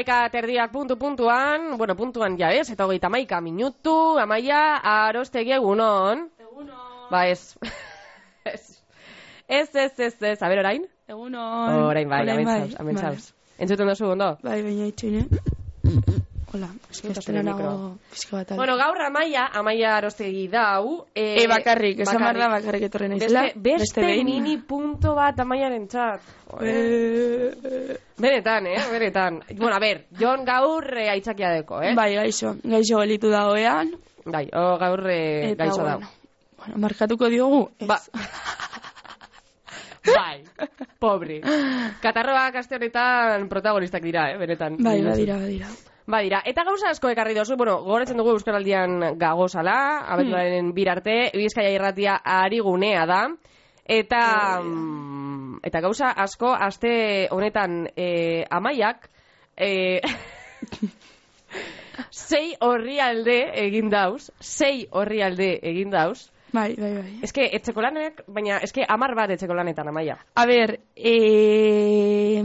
Amaika 0.00 0.32
terdiak 0.32 0.72
puntu 0.72 0.96
puntuan, 0.96 1.76
bueno, 1.76 1.92
puntuan 1.92 2.32
ja 2.40 2.48
ez, 2.56 2.70
eta 2.72 2.86
hogeita 2.88 3.10
amaika 3.12 3.36
minutu, 3.44 4.16
amaia, 4.16 4.80
arostegi 4.80 5.52
egunon. 5.52 6.22
Egunon. 6.40 7.10
Ba 7.10 7.26
ez. 7.28 7.52
ez. 8.48 8.80
Ez, 9.44 9.68
ez, 9.76 9.92
ez, 10.00 10.16
ez, 10.22 10.40
a 10.40 10.48
ber, 10.48 10.62
orain? 10.64 10.88
Egunon. 11.04 11.84
Orain 11.84 12.08
bai, 12.08 12.22
Orain 12.24 12.48
bai, 12.48 12.58
amentzauz, 12.80 13.28
vale. 13.28 13.60
Entzuten 13.60 13.92
dozu, 13.92 14.08
ondo? 14.16 14.30
Bai, 14.40 14.62
baina 14.64 14.88
itxoin, 14.88 15.28
Hola, 16.52 16.66
mikro. 17.04 17.42
nago 17.42 17.98
pizka 18.10 18.36
bat. 18.38 18.48
Bueno, 18.56 18.74
gaur 18.76 18.98
amaia, 19.00 19.46
amaia 19.54 19.96
arostegi 19.96 20.48
dau. 20.48 21.06
e, 21.14 21.46
bakarrik, 21.46 22.00
esan 22.02 22.24
da 22.34 22.48
bakarrik 22.50 22.88
etorri 22.88 23.08
naizela. 23.08 23.42
Beste, 23.54 23.60
beste 23.60 24.00
behin. 24.00 24.26
mini 24.26 24.56
punto 24.58 25.14
bat 25.14 25.38
amaiaren 25.38 25.86
txat. 25.86 26.20
Eh, 26.60 27.96
Benetan, 28.18 28.66
eh? 28.66 28.78
Benetan. 28.90 29.38
Bueno, 29.56 29.76
a 29.76 29.78
ber, 29.78 30.06
Jon 30.18 30.44
gaur 30.44 30.88
eh, 30.98 31.08
aitzakia 31.10 31.52
deko, 31.54 31.82
eh? 31.82 31.94
Bai, 31.94 32.16
gaixo, 32.16 32.56
gaixo 32.64 32.98
gelitu 32.98 33.30
dagoean. 33.30 33.94
Bai, 34.24 34.48
o, 34.52 34.74
gaur 34.78 35.06
eh, 35.08 35.52
Eta, 35.52 35.64
gaixo 35.68 35.84
bueno, 35.84 36.00
dau. 36.00 36.08
bueno, 36.58 36.80
markatuko 36.82 37.28
diogu. 37.30 37.70
Ez. 37.78 37.86
Ba. 37.86 38.00
bai, 40.18 40.42
pobre. 40.98 41.38
Katarroak 42.02 42.58
aste 42.58 42.74
honetan 42.74 43.46
protagonistak 43.48 44.02
dira, 44.02 44.32
eh? 44.32 44.36
Benetan. 44.36 44.82
Bai, 44.82 44.98
badira, 45.06 45.38
badira. 45.38 45.70
Badira, 46.10 46.42
eta 46.44 46.64
gauza 46.66 46.90
asko 46.90 47.10
ekarri 47.12 47.34
dozu, 47.34 47.56
bueno, 47.56 47.78
gogoratzen 47.84 48.18
dugu 48.18 48.34
Euskaraldian 48.36 49.16
gagozala, 49.18 49.76
abenduaren 50.12 50.72
birarte, 50.76 51.30
Bizkaia 51.34 51.70
irratia 51.74 52.16
ari 52.24 52.60
gunea 52.60 53.06
da, 53.06 53.20
eta, 53.84 54.60
mm, 54.62 55.60
eta 55.66 55.80
gauza 55.80 56.10
asko, 56.24 56.52
aste 56.54 57.28
honetan 57.30 57.86
eh, 57.96 58.44
amaiak, 58.50 59.08
eh, 59.56 60.00
sei 62.10 62.54
horrialde 62.60 63.38
egin 63.66 63.90
dauz, 63.90 64.30
sei 64.40 64.86
horrialde 64.90 65.58
egin 65.62 65.90
dauz, 65.90 66.30
Bai, 66.52 66.74
bai, 66.74 66.88
bai. 66.96 67.10
eske 67.22 67.44
etxeko 67.54 67.82
lanek, 67.84 68.24
baina 68.26 68.56
eske 68.66 68.82
amar 68.90 69.12
bat 69.14 69.30
etxeko 69.30 69.54
lanetan 69.54 69.86
amaia. 69.86 70.16
A 70.34 70.46
ber, 70.50 70.72
eh, 70.96 72.42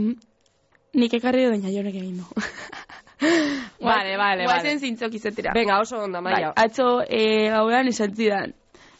nik 0.94 1.16
ekarri 1.18 1.48
baina 1.50 1.72
jonek 1.74 1.94
egin 1.98 2.20
du. 2.22 2.26
Vale, 3.80 4.16
vale, 4.16 4.44
Guazen 4.44 4.76
vale. 4.76 4.78
zintzok 4.78 5.14
izatera. 5.14 5.52
Venga, 5.54 5.78
oso 5.80 5.98
ondo 6.02 6.20
Bai, 6.22 6.32
amaia. 6.34 6.52
atzo 6.56 7.02
e, 7.08 7.48
gauean 7.50 7.88
esan 7.88 8.14
zidan, 8.14 8.54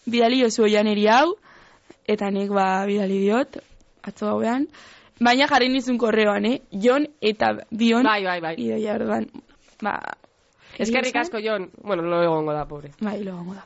bidali 0.06 0.44
oso 0.44 0.66
janeri 0.68 1.06
hau, 1.08 1.34
eta 2.06 2.30
nik 2.30 2.50
ba 2.54 2.84
bidali 2.86 3.18
diot, 3.24 3.58
atzo 4.02 4.26
gauean, 4.30 4.68
baina 5.20 5.48
jarri 5.50 5.68
nizun 5.68 5.98
korreoan, 5.98 6.44
eh? 6.46 6.60
Jon 6.72 7.06
eta 7.20 7.52
bion, 7.70 8.04
Bai, 8.04 8.22
bai, 8.24 8.40
bai. 8.40 8.54
idoia 8.58 8.94
orduan, 8.94 9.28
ba... 9.82 9.98
Eskerrik 10.78 11.16
asko, 11.16 11.38
Jon. 11.40 11.70
Bueno, 11.82 12.02
lo 12.02 12.22
egongo 12.22 12.52
da, 12.52 12.66
pobre. 12.68 12.90
Bai, 13.00 13.22
lo 13.24 13.32
gongo 13.36 13.54
da. 13.54 13.64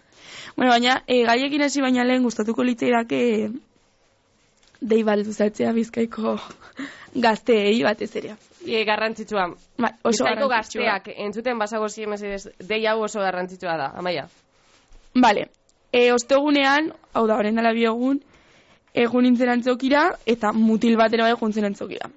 Bueno, 0.56 0.70
baina, 0.70 1.02
e, 1.08 1.24
gaiekin 1.26 1.62
hasi 1.66 1.80
baina 1.82 2.04
lehen 2.04 2.22
gustatuko 2.22 2.62
litzaidake 2.62 3.50
dei 4.80 5.02
balduzatzea 5.02 5.72
bizkaiko 5.74 6.36
gazteei 7.26 7.82
batez 7.82 8.14
ere. 8.16 8.36
E, 8.66 8.84
garrantzitsua. 8.84 9.46
Bai, 9.78 9.92
oso 10.02 10.24
Bizkaiko 10.24 10.48
gazteak 10.48 11.08
entzuten 11.16 11.58
basago 11.58 11.88
ziemez 11.88 12.20
dei 12.58 12.84
hau 12.86 13.00
oso 13.02 13.20
garrantzitsua 13.20 13.76
da, 13.80 13.92
amaia. 13.96 14.26
Vale, 15.14 15.48
e, 15.92 16.10
ostegunean, 16.12 16.92
hau 17.12 17.26
da, 17.26 17.38
orain 17.40 17.56
dela 17.56 17.72
bi 17.72 17.86
egun, 17.88 18.20
nintzen 18.94 19.48
antzokira, 19.48 20.10
eta 20.26 20.52
mutil 20.52 20.96
batera 20.96 21.24
bai 21.24 21.38
juntzen 21.38 21.64
antzokira. 21.64 22.10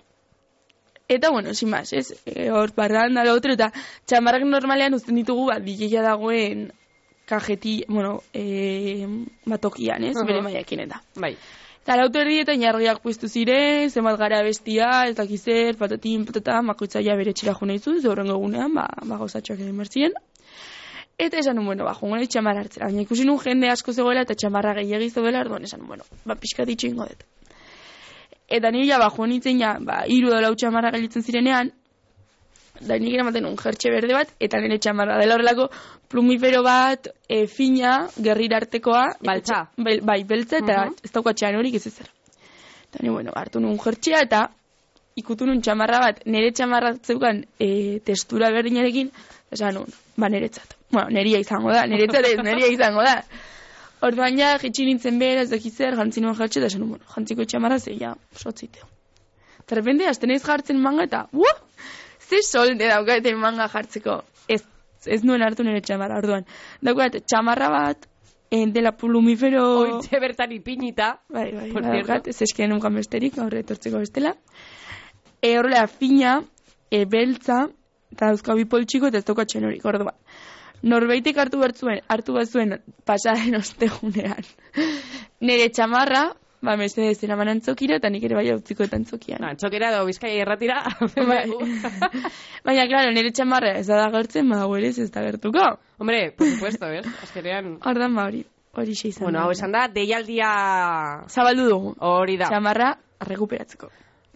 Eta, 1.08 1.30
bueno, 1.32 1.54
sin 1.54 1.70
más, 1.70 1.92
ez, 1.94 2.14
e, 2.26 2.50
hor 2.52 2.74
barran 2.76 3.14
da 3.14 3.26
otro, 3.34 3.54
eta 3.54 3.72
txamarrak 4.06 4.46
normalean 4.48 4.94
uzten 4.94 5.16
ditugu, 5.20 5.48
bat, 5.52 5.62
dileia 5.64 6.02
dagoen 6.02 6.72
kajeti, 7.26 7.84
bueno, 7.88 8.22
e, 8.34 9.06
batokian, 9.46 10.04
ez, 10.04 10.16
Aha. 10.18 10.26
bere 10.26 10.42
maiakin 10.42 10.86
eta. 10.88 11.02
Bai. 11.16 11.36
Eta 11.84 11.98
lautu 12.00 12.22
erdietan 12.22 12.62
jarriak 12.64 13.02
puztu 13.04 13.28
ziren, 13.28 13.90
zenbat 13.92 14.16
gara 14.20 14.38
bestia, 14.46 14.86
ez 15.10 15.18
dakiz 15.18 15.42
zer, 15.44 15.76
patatin, 15.76 16.22
patata, 16.24 16.62
makoitzaia 16.64 17.18
bere 17.20 17.34
txera 17.36 17.58
jo 17.60 17.68
nahi 17.68 17.82
zuen, 17.84 18.30
egunean, 18.36 18.72
ba, 18.78 18.86
ba 19.04 19.18
gauzatxoak 19.20 19.60
egin 19.60 19.82
berzien. 19.84 20.16
Eta 21.20 21.42
esan 21.42 21.60
nun, 21.60 21.68
bueno, 21.68 21.84
ba, 21.84 21.92
jongo 22.00 22.16
nahi 22.16 22.30
txamarra 22.32 22.64
hartzera. 22.64 22.88
Baina 22.88 23.04
ikusi 23.04 23.28
nun 23.28 23.42
jende 23.44 23.68
asko 23.68 23.92
zegoela 23.92 24.24
eta 24.24 24.34
txamarra 24.34 24.78
gehiagiz 24.80 25.12
zegoela, 25.14 25.44
orduan 25.44 25.68
esan 25.68 25.84
nun, 25.84 25.92
bueno, 25.92 26.08
ba, 26.24 26.40
pixka 26.40 26.64
ditxo 26.64 26.88
ingo 26.88 27.10
dut. 27.12 27.28
Eta 28.48 28.72
nire 28.72 28.88
ja, 28.88 29.02
ba, 29.04 29.12
jo 29.12 29.28
nintzen 29.28 29.60
ja, 29.60 29.76
ba, 29.84 30.06
iru 30.08 30.32
da 30.32 30.40
lau 30.40 30.56
txamarra 30.56 30.96
gelitzen 30.96 31.28
zirenean, 31.28 31.76
da 32.88 32.98
nik 33.00 33.14
eramaten 33.14 33.46
un 33.46 33.56
jertxe 33.58 33.92
berde 33.92 34.14
bat, 34.14 34.34
eta 34.40 34.60
nire 34.62 34.80
txamarra 34.80 35.18
dela 35.22 35.36
horrelako 35.36 35.70
plumifero 36.10 36.64
bat, 36.64 37.08
e, 37.28 37.46
fina, 37.48 38.08
gerrira 38.18 38.58
artekoa. 38.58 39.06
Baltza. 39.22 39.70
Bel, 39.78 40.02
bai, 40.02 40.24
beltza, 40.24 40.58
eta 40.58 40.86
Mhm. 40.86 40.96
ez 41.04 41.12
daukatxean 41.12 41.56
horik 41.56 41.76
ez 41.76 41.88
ezer. 41.88 42.10
Eta 42.90 43.00
ni, 43.02 43.10
bueno, 43.10 43.32
hartu 43.36 43.60
nun 43.60 43.78
jertxea, 43.80 44.22
eta 44.22 44.50
ikutu 45.16 45.46
nun 45.46 45.62
txamarra 45.62 46.00
bat, 46.00 46.22
nire 46.26 46.52
txamarra 46.52 46.96
zeukan 47.02 47.44
e, 47.60 48.00
testura 48.06 48.50
berdinarekin, 48.52 49.12
esan 49.52 49.74
nun, 49.76 49.86
ba, 50.18 50.30
niretzat. 50.30 50.78
Bueno, 50.92 51.10
neria 51.10 51.40
izango 51.40 51.72
da, 51.74 51.86
niretzat 51.88 52.26
ez, 52.26 52.38
neria 52.44 52.68
izango 52.68 53.02
da. 53.02 53.24
Orduan 54.04 54.38
ja, 54.38 54.58
jitsi 54.60 54.86
nintzen 54.86 55.18
behar, 55.20 55.44
ez 55.46 55.50
dakit 55.50 55.74
zer, 55.74 55.96
jantzi 55.96 56.22
nuen 56.22 56.36
jertxe, 56.36 56.60
eta 56.60 56.68
esan 56.68 56.82
nun, 56.84 56.90
bueno, 56.98 57.06
jantziko 57.16 57.46
txamarra 57.46 57.80
ze, 57.80 57.96
ja, 57.98 58.14
sotziteo. 58.36 58.90
Eta 59.64 59.76
repente, 59.80 60.06
azten 60.10 60.30
naiz 60.30 60.44
jartzen 60.44 60.82
manga, 60.82 61.06
eta, 61.08 61.28
uah, 61.32 61.63
ze 62.34 62.42
solde 62.42 62.88
daukaten 62.88 63.38
manga 63.38 63.68
jartzeko. 63.70 64.24
Ez, 64.48 64.64
ez 65.06 65.22
nuen 65.24 65.44
hartu 65.46 65.64
nire 65.64 65.82
txamarra, 65.86 66.18
orduan. 66.24 66.48
Daukat, 66.82 67.20
txamarra 67.30 67.70
bat, 67.70 68.08
en, 68.54 68.74
dela 68.74 68.94
plumifero... 68.98 69.64
Oitze 69.84 70.20
bertan 70.24 70.52
ipinita. 70.56 71.20
Bai, 71.30 71.52
bai, 71.52 71.70
Por 71.72 71.84
cierto. 71.84 72.00
daukat, 72.00 72.32
ez 72.34 72.42
eskean 72.48 72.74
nunkan 72.74 72.98
besterik, 72.98 73.38
aurre 73.44 73.62
etortzeko 73.64 74.02
bestela. 74.02 74.36
E, 75.42 75.58
horrela, 75.60 75.86
fina, 75.88 76.40
e, 76.90 77.06
beltza, 77.10 77.68
eta 78.14 78.32
dauzka 78.32 78.58
bi 78.58 78.66
poltsiko, 78.70 79.12
eta 79.12 79.22
ez 79.22 79.28
daukatxen 79.30 79.66
horik, 79.70 79.86
orduan. 79.90 80.18
Norbeitek 80.84 81.38
hartu 81.40 81.62
bertzuen, 81.62 82.02
hartu 82.12 82.34
bazuen 82.36 82.80
pasaren 83.08 83.56
ostegunean. 83.62 84.50
Nire 85.48 85.70
txamarra, 85.72 86.26
ba, 86.64 86.76
mesedez 86.80 87.18
eraman 87.26 87.52
antzokira, 87.54 87.98
eta 88.00 88.10
nik 88.12 88.24
ere 88.28 88.38
bai 88.40 88.46
utziko 88.56 88.86
eta 88.88 88.98
antzokian. 89.00 89.42
Na, 89.44 89.54
txokera 89.60 89.92
edo 89.92 90.06
bizkaia 90.08 90.46
erratira. 90.46 90.80
Bai. 91.32 91.44
Baina, 92.68 92.88
klaro, 92.88 93.12
nire 93.16 93.34
txamarra 93.36 93.76
ez 93.82 93.88
da 93.90 94.08
gertzen, 94.14 94.50
ba, 94.52 94.64
hau 94.64 94.72
ere 94.80 94.94
ez 94.94 95.00
ez 95.04 95.10
da 95.12 95.26
gertuko. 95.26 95.66
Hombre, 96.00 96.30
por 96.38 96.48
supuesto, 96.48 96.88
eh? 96.88 97.04
Azkenean... 97.26 97.76
Ordan 97.90 98.16
ba, 98.16 98.30
hori, 98.32 98.46
hori 98.80 98.96
xe 98.96 99.12
izan. 99.12 99.28
Bueno, 99.28 99.42
da. 99.42 99.46
hau 99.46 99.58
esan 99.58 99.76
da, 99.76 99.88
deialdia 99.92 100.54
Zabaldu 101.28 101.68
dugu, 101.70 101.94
hori 102.00 102.40
da. 102.40 102.50
txamarra 102.54 102.94
rekuperatzeko. 103.28 103.92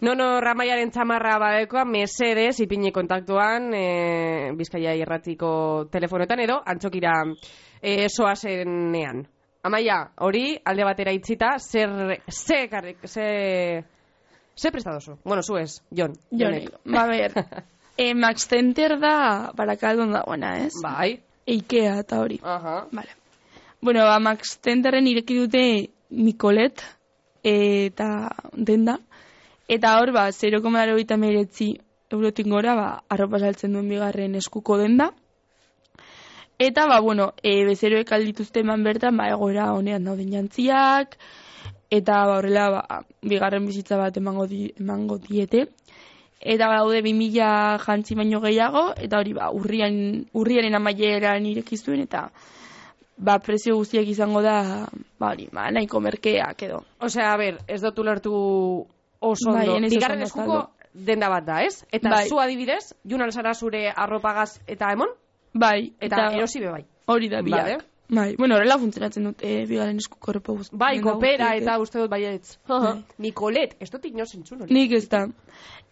Nono 0.06 0.28
ramaiaren 0.38 0.92
txamarra 0.94 1.40
badekoa, 1.42 1.82
mesedez, 1.88 2.60
ipini 2.62 2.92
kontaktuan, 2.94 3.72
e, 3.74 4.52
Bizkaia 4.54 4.92
irratiko 4.94 5.50
telefonetan 5.90 6.44
edo, 6.44 6.60
antzokira 6.62 7.16
e, 7.82 8.06
soazenean. 8.06 9.24
Amaia, 9.62 10.12
hori, 10.22 10.52
alde 10.64 10.84
batera 10.86 11.12
itzita, 11.12 11.56
zer, 11.58 12.20
ze, 12.30 12.68
karrik, 12.70 12.98
ze, 13.06 13.84
ze 14.54 14.70
prestadozu? 14.70 15.18
Bueno, 15.24 15.42
zu 15.42 15.56
ez, 15.56 15.82
Jon. 15.90 16.14
Jonek, 16.30 16.70
ba, 16.84 17.06
ber, 17.06 17.34
e, 17.96 18.14
Max 18.14 18.46
Center 18.48 18.98
da 19.00 19.50
barakaldon 19.56 20.12
dagoena, 20.12 20.54
ez? 20.64 20.74
Bai. 20.82 21.18
Ikea 21.48 21.98
eta 22.04 22.20
hori. 22.20 22.38
Aha. 22.42 22.86
Vale. 22.92 23.16
Bueno, 23.80 24.04
ba, 24.04 24.18
Max 24.20 24.58
Centerren 24.62 25.06
ireki 25.06 25.38
dute 25.38 25.62
Nicolet 26.10 26.82
eta 27.42 28.30
denda. 28.52 28.98
Eta 29.68 29.98
hor, 29.98 30.12
ba, 30.12 30.28
0,89 30.30 31.78
eurotik 32.10 32.46
gora, 32.48 32.74
ba, 32.74 32.88
arropa 33.08 33.40
saltzen 33.40 33.74
duen 33.74 33.88
bigarren 33.90 34.34
eskuko 34.38 34.78
denda. 34.78 35.10
Eta, 36.58 36.86
ba, 36.90 36.98
bueno, 37.00 37.32
e, 37.42 37.64
bezeroek 37.64 38.10
aldituzte 38.12 38.64
eman 38.64 38.82
bertan, 38.82 39.16
ba, 39.16 39.28
egoera 39.30 39.70
honean 39.76 40.08
dauden 40.08 40.32
jantziak, 40.32 41.14
eta 41.94 42.16
ba, 42.26 42.38
horrela, 42.40 42.64
ba, 42.74 43.02
bigarren 43.22 43.66
bizitza 43.66 43.96
bat 44.00 44.16
emango, 44.18 44.48
di, 44.50 44.72
emango 44.80 45.20
diete. 45.22 45.68
Eta 46.38 46.68
daude 46.70 47.02
2000 47.02 47.78
jantzi 47.82 48.16
baino 48.18 48.40
gehiago, 48.42 48.88
eta 48.98 49.20
hori, 49.22 49.34
ba, 49.38 49.52
urrian, 49.54 50.26
urriaren 50.34 50.74
amaieran 50.74 51.46
irekizuen, 51.46 52.02
eta 52.06 52.28
ba, 53.18 53.38
prezio 53.38 53.76
guztiak 53.78 54.10
izango 54.10 54.42
da, 54.42 54.86
ba, 55.18 55.30
hori, 55.30 55.46
ba, 55.54 55.68
nahiko 55.70 56.02
merkeak 56.02 56.66
edo. 56.66 56.82
Osea, 56.98 57.32
a 57.32 57.38
ber, 57.38 57.62
ez 57.66 57.80
dut 57.82 58.02
ulertu 58.02 58.34
oso 59.20 59.54
Bai, 59.54 59.68
ondo. 59.68 59.94
Bigarren 59.94 60.26
eskuko 60.26 60.60
denda 60.92 61.30
bat 61.30 61.46
da, 61.46 61.62
ez? 61.62 61.84
Eta 61.90 62.10
Bai. 62.16 62.26
zu 62.28 62.42
adibidez, 62.42 62.94
jun 63.06 63.22
alzara 63.22 63.54
zure 63.54 63.86
arropagaz 63.94 64.58
eta 64.66 64.90
emon, 64.94 65.14
Bai, 65.54 65.92
eta, 66.00 66.28
erosi 66.36 66.60
be 66.60 66.70
bai. 66.70 66.84
hori 67.06 67.28
da 67.28 67.42
biak. 67.42 67.62
Vale. 67.62 67.78
Bai, 68.08 68.36
bueno, 68.36 68.56
horrela 68.56 68.78
funtzionatzen 68.80 69.24
dut, 69.28 69.42
e, 69.44 69.66
bigaren 69.68 69.98
Europa 70.00 70.52
guzti. 70.52 70.76
Bai, 70.80 71.00
kopera 71.04 71.50
eta 71.56 71.74
eh. 71.74 71.80
uste 71.82 71.98
dut 72.00 72.10
baietz. 72.10 72.56
Bai. 72.66 72.94
Nikolet, 73.18 73.76
ez 73.84 73.90
dut 73.90 74.06
inoz 74.08 74.30
entzun 74.34 74.62
hori. 74.62 74.72
Nik 74.72 74.92
ez 74.96 75.08
da. 75.12 75.26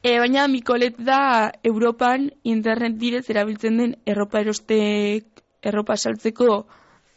E, 0.02 0.18
baina 0.18 0.46
Mikolet 0.48 0.96
da 0.96 1.52
Europan 1.62 2.30
internet 2.42 2.96
bidez 2.96 3.26
erabiltzen 3.28 3.76
den 3.76 3.94
erropa 4.06 4.40
erostek, 4.40 5.42
erropa 5.60 5.96
saltzeko 5.96 6.64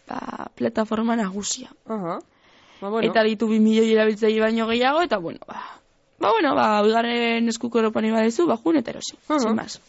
ba, 0.10 0.50
plataforma 0.56 1.16
nagusia. 1.16 1.72
Aha. 1.88 2.20
Ba, 2.82 2.90
bueno. 2.90 3.08
Eta 3.08 3.24
ditu 3.24 3.48
bi 3.48 3.60
milioi 3.64 3.94
erabiltzaile 3.94 4.44
baino 4.44 4.68
gehiago, 4.68 5.06
eta 5.08 5.20
bueno, 5.24 5.40
ba, 5.48 5.64
ba 6.20 6.34
bueno, 6.36 6.56
ba, 6.56 6.68
bigarren 6.84 7.48
eskuko 7.48 7.80
Europan 7.80 8.12
ibadezu, 8.12 8.48
ba, 8.52 8.60
jun 8.60 8.84
eta 8.84 8.92
erosi, 8.92 9.16
Aha. 9.30 9.40
sin 9.40 9.56
más. 9.56 9.80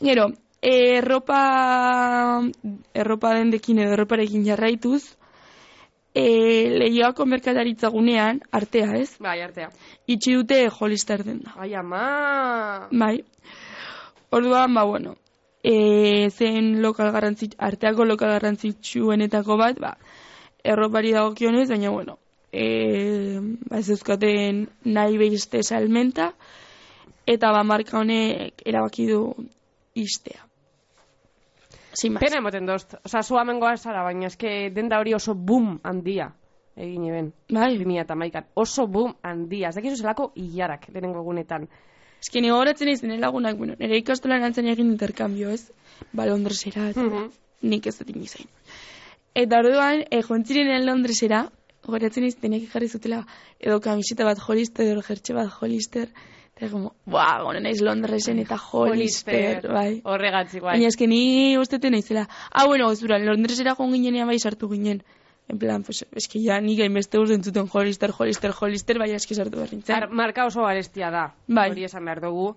Gero, 0.00 0.28
eh, 0.28 0.43
erropa, 0.64 2.40
erropa 2.94 3.34
dendekin 3.36 3.82
edo 3.84 3.92
erroparekin 3.92 4.46
jarraituz, 4.46 5.02
e, 6.14 6.24
lehioako 6.78 7.26
merkataritza 7.26 7.90
gunean, 7.92 8.40
artea 8.52 8.94
ez, 8.96 9.16
Bai, 9.20 9.40
artea. 9.42 9.68
itxi 10.06 10.34
dute 10.38 10.68
Hollister 10.70 11.24
denda. 11.24 11.52
Ai, 11.56 11.74
ama. 11.74 12.88
Bai. 12.90 13.18
Orduan, 14.30 14.74
ba, 14.74 14.84
bueno, 14.84 15.16
e, 15.62 16.30
zen 16.30 16.80
lokal 16.82 17.12
garrantzit, 17.12 17.56
arteako 17.58 18.04
lokal 18.04 18.32
garrantzitsuenetako 18.38 19.58
bat, 19.58 19.78
ba, 19.80 19.96
erropari 20.64 21.12
dagokionez, 21.12 21.68
baina, 21.68 21.90
bueno, 21.90 22.18
e, 22.52 23.38
ba, 23.68 23.78
ez 23.82 23.90
euskaten 23.90 24.64
nahi 24.84 25.18
behizte 25.18 25.62
salmenta, 25.62 26.32
eta 27.26 27.52
ba, 27.52 27.62
marka 27.62 28.00
honek 28.00 28.64
erabaki 28.64 29.10
du 29.12 29.22
istea. 29.94 30.53
Pena 32.20 32.38
emoten 32.38 32.66
dozt. 32.66 32.94
Osa, 33.04 33.22
zu 33.22 33.36
amengoa 33.38 33.76
zara, 33.76 34.02
baina 34.02 34.26
eske 34.26 34.70
denda 34.74 34.98
hori 34.98 35.14
oso 35.14 35.34
boom 35.34 35.80
handia. 35.82 36.32
Egin 36.76 37.04
eben. 37.06 37.32
Bai, 37.52 37.76
2008an. 37.78 38.48
Oso 38.54 38.86
boom 38.86 39.14
handia. 39.22 39.68
Ez 39.68 39.76
dakizu 39.76 39.96
zelako 40.02 40.32
hilarak 40.34 40.88
lehenengo 40.92 41.20
egunetan. 41.20 41.68
eski 42.24 42.40
ni 42.40 42.48
gogoratzen 42.48 42.88
izan 42.88 43.10
nire 43.10 43.20
lagunak, 43.20 43.56
bueno, 43.58 43.74
nire 43.78 43.98
ikastolan 43.98 44.42
antzen 44.42 44.66
egin 44.66 44.86
interkambio, 44.90 45.50
ez? 45.50 45.70
Ba, 46.12 46.24
Londresera, 46.24 46.88
eta 46.88 47.02
Mhm. 47.02 47.26
nik 47.62 47.86
ez 47.86 47.98
dut 47.98 48.08
inoizain. 48.10 48.46
Eta 49.34 49.58
orduan, 49.58 50.04
e, 50.10 50.22
jontziren 50.22 50.86
Londresera, 50.86 51.50
gogoratzen 51.84 52.24
izan 52.24 52.40
denek 52.40 52.70
jarri 52.72 52.88
zutela, 52.88 53.26
edo 53.60 53.78
kamiseta 53.80 54.24
bat 54.24 54.38
Hollister, 54.38 54.86
edo 54.86 55.02
jertxe 55.02 55.34
bat 55.34 55.50
Hollister, 55.60 56.08
eta 56.56 56.70
como, 56.70 56.94
buah, 57.06 57.42
gono 57.42 57.60
naiz 57.60 57.80
Londresen 57.82 58.38
eta 58.38 58.56
Hollister, 58.72 59.66
bai. 59.72 60.00
Horregatzik, 60.04 60.62
bai. 60.62 60.76
Baina 60.76 60.88
eske 60.88 61.06
ni 61.10 61.56
ustete 61.58 61.90
naizela. 61.90 62.28
Ah, 62.50 62.66
bueno, 62.66 62.86
gozura, 62.88 63.18
Londresera 63.18 63.74
joan 63.74 63.92
ginenean 63.92 64.28
bai 64.28 64.38
sartu 64.38 64.68
ginen. 64.70 65.02
En 65.48 65.58
plan, 65.58 65.82
pues, 65.84 66.06
eske 66.16 66.40
ja 66.40 66.60
nik 66.60 66.78
hainbeste 66.80 67.18
urte 67.18 67.34
entzuten 67.34 67.66
Hollister, 67.70 68.12
Hollister, 68.16 68.52
Hollister, 68.58 68.98
baina 68.98 69.16
eske 69.16 69.34
sartu 69.34 69.58
behar 69.58 69.72
nintzen. 69.74 69.96
Ar, 69.96 70.06
marka 70.10 70.46
oso 70.46 70.62
garestia 70.62 71.10
da. 71.10 71.34
Bai. 71.48 71.70
Hori 71.70 71.84
esan 71.84 72.04
behar 72.04 72.22
dugu. 72.22 72.54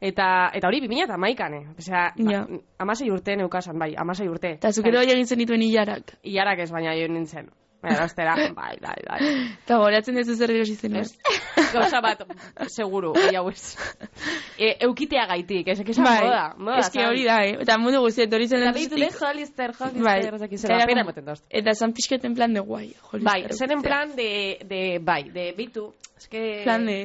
Eta, 0.00 0.50
eta 0.54 0.68
hori 0.68 0.78
2008an, 0.84 1.54
eh? 1.56 1.64
Osea, 1.78 2.12
Ja. 2.30 2.44
amasei 2.78 3.10
urte 3.10 3.34
neukasan, 3.36 3.78
bai, 3.78 3.94
amasei 3.96 4.28
urte. 4.28 4.52
Eta 4.52 4.70
zukero 4.72 4.98
bai 5.00 5.10
egin 5.10 5.26
zen 5.26 5.38
dituen 5.38 5.62
hilarak. 5.62 6.18
Iarak 6.22 6.60
ez 6.60 6.70
baina 6.70 6.94
joan 6.94 7.14
nintzen. 7.14 7.50
Baina, 7.82 8.04
ostera, 8.08 8.32
bai, 8.56 8.74
bai, 8.82 8.96
bai. 9.06 9.18
Eta 9.62 9.76
goratzen 9.78 10.16
dezu 10.18 10.34
zer 10.34 10.50
erosi 10.50 10.74
zen, 10.74 10.96
ez? 10.98 11.12
Gauza 11.74 12.00
bat, 12.02 12.24
seguru, 12.74 13.12
gehiago 13.14 13.52
ez. 13.54 13.76
E, 14.58 14.72
eukitea 14.88 15.26
gaitik, 15.30 15.68
ez 15.70 15.78
esan 15.84 16.04
Bai, 16.08 16.16
moda. 16.24 16.40
moda 16.58 16.80
eske 16.82 17.04
hori 17.06 17.22
da, 17.28 17.36
eh? 17.46 17.52
Eta 17.62 17.76
mundu 17.78 18.00
guztiet 18.02 18.34
hori 18.34 18.48
zen 18.50 18.58
Eta 18.64 18.72
Londresetik. 18.72 18.98
behitu 18.98 19.20
de 19.20 19.26
Hollister, 19.28 19.74
Hollister, 19.78 20.02
Bai. 20.02 20.18
ez 20.26 20.40
dakit 20.42 20.58
Eta 20.58 20.66
zer, 20.66 20.74
era 20.74 20.86
pena 20.90 21.04
como- 21.04 21.12
emoten 21.12 21.24
dozt. 21.30 21.44
Eta 21.50 21.74
zan 21.78 21.92
pixket 21.94 22.24
en 22.24 22.34
plan 22.34 22.52
de 22.52 22.60
guai. 22.66 22.88
Hollister 23.12 23.30
Bai, 23.30 23.46
zen 23.52 23.70
en 23.78 23.82
plan 23.82 24.16
de, 24.16 24.58
de 24.66 24.82
bai, 25.00 25.22
de 25.30 25.52
bitu, 25.56 25.92
eske... 26.16 26.62
Plan 26.64 26.84
de... 26.86 26.98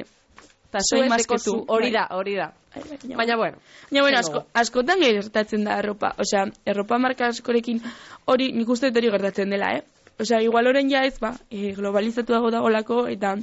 Ta 0.73 0.79
soy 0.81 1.01
zu 1.01 1.03
ez 1.05 1.09
más 1.11 1.21
deko 1.21 1.35
que 1.35 1.43
tú, 1.43 1.51
zu, 1.51 1.65
hori 1.69 1.91
bai. 1.91 1.99
da, 2.01 2.07
hori 2.17 2.33
da. 2.35 2.47
Ai, 2.73 2.81
baina- 3.13 3.35
bueno. 3.37 3.57
Baina, 3.91 4.01
bueno, 4.01 4.17
asko, 4.17 4.47
askotan 4.57 4.99
gertatzen 5.05 5.63
da 5.69 5.77
erropa. 5.77 6.15
Osea, 6.17 6.47
erropa 6.65 6.97
marka 6.97 7.27
askorekin 7.29 7.77
hori 8.25 8.47
nik 8.57 8.67
uste 8.73 8.89
dut 8.89 8.97
hori 8.97 9.11
gertatzen 9.13 9.53
dela, 9.53 9.69
eh? 9.77 9.83
Osea, 10.19 10.41
igual 10.41 10.67
orain 10.67 10.89
ja 10.89 11.05
ez, 11.05 11.19
ba, 11.19 11.33
e, 11.49 11.73
globalizatu 11.73 12.33
dago 12.33 12.51
dagolako, 12.53 13.07
eta 13.09 13.35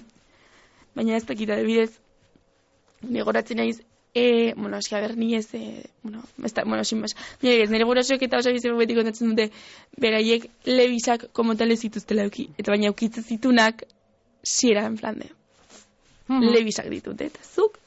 baina 0.95 1.17
ez 1.17 1.25
dakit 1.27 1.51
adibidez, 1.51 1.91
negoratzen 3.03 3.59
naiz, 3.59 3.81
e, 4.15 4.55
bueno, 4.55 4.79
eski, 4.79 4.95
a 4.95 5.01
ber, 5.01 5.17
ni 5.17 5.35
ez, 5.35 5.49
e, 5.55 5.87
bueno, 6.03 6.23
ez 6.45 6.53
da, 6.55 6.65
bueno, 6.65 6.85
sin 6.85 7.03
nire 7.43 7.63
ez, 7.65 7.71
nire 7.71 7.85
gurasoek 7.85 8.23
eta 8.23 8.39
osa 8.39 8.53
biziko 8.55 8.77
beti 8.79 8.95
kontatzen 8.95 9.35
dute, 9.35 9.51
beraiek 9.99 10.49
lebisak 10.67 11.29
komotale 11.33 11.77
zituztela 11.77 12.25
euki, 12.29 12.49
eta 12.59 12.73
baina 12.73 12.91
eukitzen 12.91 13.25
zitunak, 13.25 13.85
siera, 14.43 14.87
en 14.87 14.97
plan 14.97 15.19
de, 15.19 15.31
Mhm. 16.31 16.53
lebisak 16.55 16.87
ditut, 16.89 17.21
eta 17.21 17.41
zuk, 17.43 17.79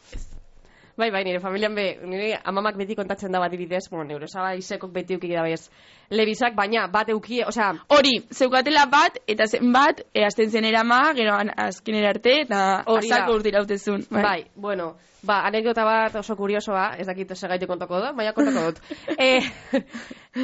Bai, 0.95 1.09
bai, 1.09 1.23
nire 1.25 1.39
familian 1.41 1.73
be, 1.73 1.85
nire 2.05 2.35
amamak 2.45 2.75
beti 2.77 2.93
kontatzen 2.93 3.33
da 3.33 3.39
bat 3.41 3.53
ibidez, 3.55 3.87
bueno, 3.89 4.03
neurosaba 4.11 4.51
isekok 4.59 4.91
beti 4.93 5.15
eukik 5.15 5.31
da 5.33 5.41
bez, 5.41 5.71
lebizak, 6.13 6.53
baina 6.53 6.83
bat 6.93 7.09
eukie, 7.09 7.39
osea, 7.49 7.71
Hori, 7.89 8.11
zeukatela 8.29 8.85
bat, 8.91 9.17
eta 9.27 9.47
zen 9.47 9.71
bat, 9.73 10.03
e, 10.13 10.21
azten 10.27 10.51
zen 10.53 10.67
erama, 10.69 10.99
gero 11.17 11.39
azkenera 11.65 12.13
arte, 12.13 12.35
eta 12.43 12.83
Hori 12.85 13.09
da. 13.09 13.15
azalko 13.15 13.39
urtira 13.39 13.63
utezun. 13.65 14.05
bai. 14.11 14.45
bueno, 14.55 14.93
ba, 15.23 15.39
anekdota 15.47 15.83
bat 15.87 16.21
oso 16.21 16.37
kuriosoa, 16.37 16.91
ez 17.01 17.07
dakit 17.09 17.33
segaitik 17.33 17.73
kontako 17.73 17.97
dut, 17.97 18.15
baina 18.15 18.37
kontako 18.37 18.67
dut. 18.69 18.81
e, 19.17 19.41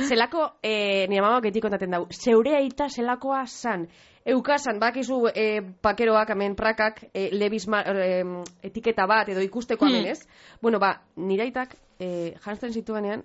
zelako, 0.09 0.49
e, 0.63 1.05
nire 1.11 1.21
amamak 1.21 1.45
beti 1.51 1.61
kontaten 1.61 1.93
dau, 1.93 2.07
zeure 2.09 2.57
aita 2.57 2.89
zelakoa 2.89 3.45
san, 3.45 3.85
eukasan, 4.29 4.79
bakizu 4.79 5.27
e, 5.33 5.61
pakeroak, 5.81 6.29
hemen 6.33 6.55
prakak, 6.55 7.03
e, 7.13 7.29
lebiz 7.35 7.65
e, 7.67 8.23
etiketa 8.63 9.05
bat, 9.07 9.29
edo 9.29 9.41
ikusteko 9.41 9.85
Hmm. 9.85 9.95
hemen, 9.95 10.11
ez? 10.11 10.27
Bueno, 10.61 10.79
ba, 10.79 11.01
nire 11.15 11.43
aitak, 11.43 11.75
e, 11.99 12.33
jantzen 12.45 12.73
zituenean, 12.73 13.23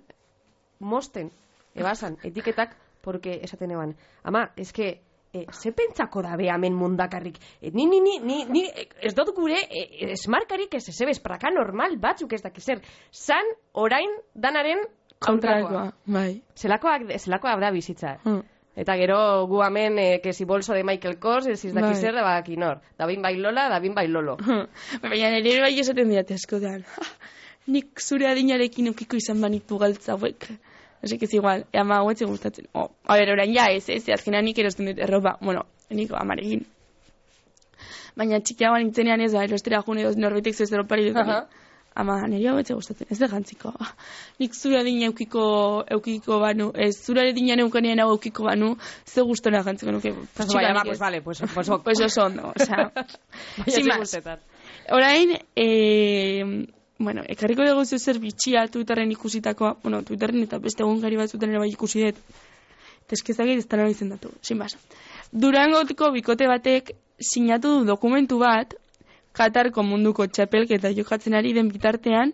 mosten, 0.79 1.31
ebasan, 1.75 2.17
etiketak, 2.23 2.75
porque 3.01 3.39
esaten 3.43 3.71
eban, 3.71 3.95
ama, 4.23 4.49
eske, 4.57 5.01
e, 5.33 5.45
ze 5.51 5.71
pentsako 5.71 6.21
da 6.23 6.35
be 6.37 6.49
hemen 6.49 6.73
mundakarrik? 6.73 7.37
E, 7.61 7.71
ni, 7.71 7.85
ni, 7.85 7.99
ni, 7.99 8.19
ni, 8.19 8.45
ni, 8.45 8.63
ez 9.01 9.13
dut 9.13 9.33
gure, 9.35 9.59
e, 9.69 10.11
esmarkarik 10.13 10.73
ez 10.73 10.87
ezebez, 10.89 11.19
praka 11.19 11.51
normal 11.51 11.97
batzuk 11.97 12.33
ez 12.33 12.41
dakiz 12.41 12.63
zer, 12.65 12.81
san 13.11 13.45
orain 13.73 14.09
danaren 14.33 14.79
kontrakoa. 15.19 15.61
kontrakoa, 15.61 15.91
bai. 16.05 16.41
Zelakoak, 16.55 17.07
zelakoa 17.19 17.55
da 17.59 17.71
bizitza. 17.71 18.17
Hmm. 18.23 18.41
Eta 18.75 18.97
gero 18.99 19.47
gu 19.47 19.61
hemen, 19.63 19.97
e, 19.99 20.19
que 20.21 20.33
si 20.33 20.43
bolso 20.43 20.73
de 20.73 20.83
Michael 20.83 21.17
Kors, 21.17 21.47
ez 21.47 21.61
dakiz 21.61 21.73
Bai. 21.73 21.95
zer, 21.95 22.13
da 22.13 22.23
badaki 22.23 22.57
nor. 22.57 22.81
Da 22.97 23.07
bin 23.07 23.21
bai 23.25 23.35
Lola, 23.37 23.69
da 23.69 23.79
bin 23.79 23.95
bai 23.95 24.07
Lolo. 24.07 24.37
Baina 25.01 25.31
nire 25.39 25.61
bai 25.61 25.79
esaten 25.79 26.09
diate 26.09 26.35
askotan. 26.35 26.83
Nik 27.73 27.99
zure 28.01 28.27
adinarekin 28.29 28.89
ukiko 28.91 29.17
izan 29.17 29.41
banitu 29.41 29.79
galtza 29.79 30.13
hauek. 30.13 30.49
Así 31.01 31.17
que 31.17 31.25
es 31.25 31.33
igual, 31.33 31.65
e 31.71 31.77
ama 31.77 31.97
hauetzen 31.97 32.27
gustatzen. 32.27 32.67
Oh, 32.73 32.89
a 33.05 33.15
ver, 33.15 33.29
orain 33.31 33.53
ja 33.53 33.67
ez, 33.71 33.89
ez, 33.89 34.09
azkenan 34.09 34.45
nik 34.45 34.57
erosten 34.59 34.87
dut 34.89 34.99
erropa. 34.99 35.37
Bueno, 35.41 35.65
nik 35.89 36.11
amarekin. 36.11 36.65
Baina 38.15 38.39
txikiagoan 38.39 38.83
nintzenean 38.83 39.21
ez 39.21 39.31
da, 39.33 39.43
erostera 39.43 39.81
june 39.85 40.01
edo 40.01 40.13
norbetek 40.17 40.55
zez 40.55 40.71
erropari 40.71 41.09
dut. 41.09 41.19
Ama, 41.95 42.17
nire 42.27 42.49
hau 42.51 42.57
gustatzen, 42.59 43.07
ez 43.09 43.17
da 43.21 43.29
jantziko. 43.31 43.71
Nik 44.41 44.55
zure 44.55 44.81
adina 44.81 45.07
eukiko, 45.07 45.45
eukiko 45.95 46.39
banu, 46.41 46.71
ez, 46.75 46.91
zure 46.99 47.23
adina 47.29 47.55
neukanean 47.55 48.01
hau 48.03 48.09
eukiko 48.17 48.43
banu, 48.43 48.73
ze 49.07 49.23
gustona 49.23 49.63
jantziko 49.63 49.93
nuke. 49.95 50.11
Pues 50.35 50.53
vaya, 50.53 50.73
ez. 50.73 50.83
pues 50.83 50.99
vale, 50.99 51.21
pues, 51.21 51.41
pues, 51.53 51.69
ok. 51.77 51.83
Pues 51.83 52.01
oso 52.01 52.25
ondo, 52.25 52.51
osea. 52.51 52.91
Sin 53.67 53.87
más. 53.87 54.17
Orain, 54.91 55.37
e, 55.55 56.67
bueno, 56.99 57.23
ekarriko 57.27 57.63
dugu 57.63 57.85
zer 57.85 58.19
bitxia 58.19 58.67
Twitterren 58.67 59.11
ikusitakoa, 59.11 59.77
bueno, 59.81 60.03
Twitterren 60.03 60.43
eta 60.43 60.59
beste 60.59 60.83
egunkari 60.83 61.15
batzutan 61.15 61.49
ere 61.49 61.63
bai 61.63 61.71
ikusi 61.71 62.03
dut, 62.03 62.19
eta 63.05 63.15
eskizagit 63.15 63.63
ez 63.63 63.89
izendatu, 63.89 64.31
sin 64.41 64.59
bas. 64.59 64.75
Durangotiko 65.31 66.11
bikote 66.11 66.47
batek 66.47 66.91
sinatu 67.19 67.79
du 67.79 67.85
dokumentu 67.85 68.37
bat, 68.39 68.75
Katarko 69.35 69.83
munduko 69.83 70.27
txapelketa 70.27 70.93
jokatzen 70.95 71.35
ari 71.35 71.51
den 71.53 71.67
bitartean, 71.71 72.31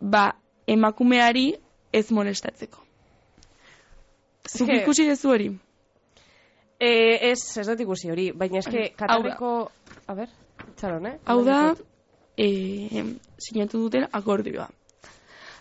ba, 0.00 0.32
emakumeari 0.66 1.52
ez 1.94 2.08
molestatzeko. 2.10 2.82
Zuk 4.48 4.72
ikusi 4.72 5.06
dezu 5.06 5.30
hori? 5.30 5.48
Eh, 6.78 7.30
ez, 7.30 7.38
ez 7.58 7.66
dut 7.68 7.84
ikusi 7.84 8.10
hori, 8.10 8.30
baina 8.32 8.62
eske. 8.62 8.88
Katarreko... 8.98 9.52
A 10.08 10.16
ber, 10.16 10.32
txaron, 10.78 11.06
eh? 11.06 11.14
Hau 11.28 11.42
da, 11.46 11.60
eh, 12.38 13.04
sinatu 13.38 13.82
duten 13.84 14.08
akordioa. 14.12 14.68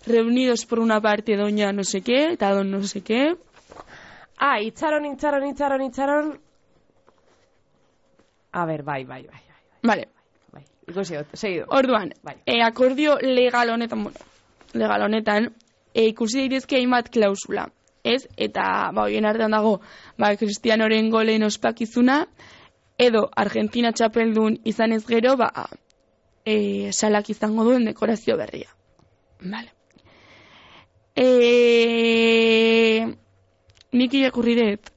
Reunidos 0.07 0.65
por 0.65 0.79
una 0.79 1.01
parte 1.01 1.35
doña 1.35 1.73
no 1.73 1.83
sé 1.83 2.01
qué, 2.01 2.33
eta 2.33 2.53
don 2.53 2.71
no 2.71 2.81
sé 2.83 3.01
qué. 3.01 3.35
Ah, 4.37 4.61
itxaron, 4.61 5.05
itxaron, 5.05 5.47
itxaron, 5.49 5.81
itxaron... 5.81 6.39
A 8.51 8.65
ber, 8.65 8.83
bai, 8.83 9.03
bai, 9.03 9.23
bai, 9.27 9.41
bai, 9.49 9.65
Vale, 9.83 10.07
Ikusi 10.87 11.17
dut, 11.17 11.33
segido. 11.33 11.65
orduan, 11.69 12.13
Bai. 12.23 12.35
eh, 12.45 12.61
akordio 12.63 13.17
legal 13.21 13.69
honetan, 13.69 14.03
bueno, 14.03 14.19
legal 14.73 15.01
honetan, 15.03 15.53
eh, 15.93 16.07
ikusi 16.07 16.39
daitezke 16.39 16.77
hainbat 16.77 17.09
klausula. 17.09 17.69
ez? 18.03 18.27
Eta, 18.37 18.91
ba, 18.93 19.01
hoien 19.03 19.25
artean 19.25 19.51
dago, 19.51 19.81
ba, 20.17 20.35
Cristianoren 20.37 21.09
golen 21.09 21.43
ospakizuna, 21.43 22.27
edo 22.97 23.29
Argentina 23.35 23.91
txapeldun 23.91 24.61
izan 24.63 24.93
ez 24.93 25.05
gero, 25.05 25.35
ba, 25.35 25.51
e, 26.45 26.91
salak 26.93 27.29
izango 27.29 27.65
duen 27.67 27.85
dekorazio 27.85 28.37
berria. 28.39 28.69
Vale. 29.41 29.73
E, 31.17 31.27
nik 33.91 34.13
irakurri 34.13 34.55
dut 34.59 34.91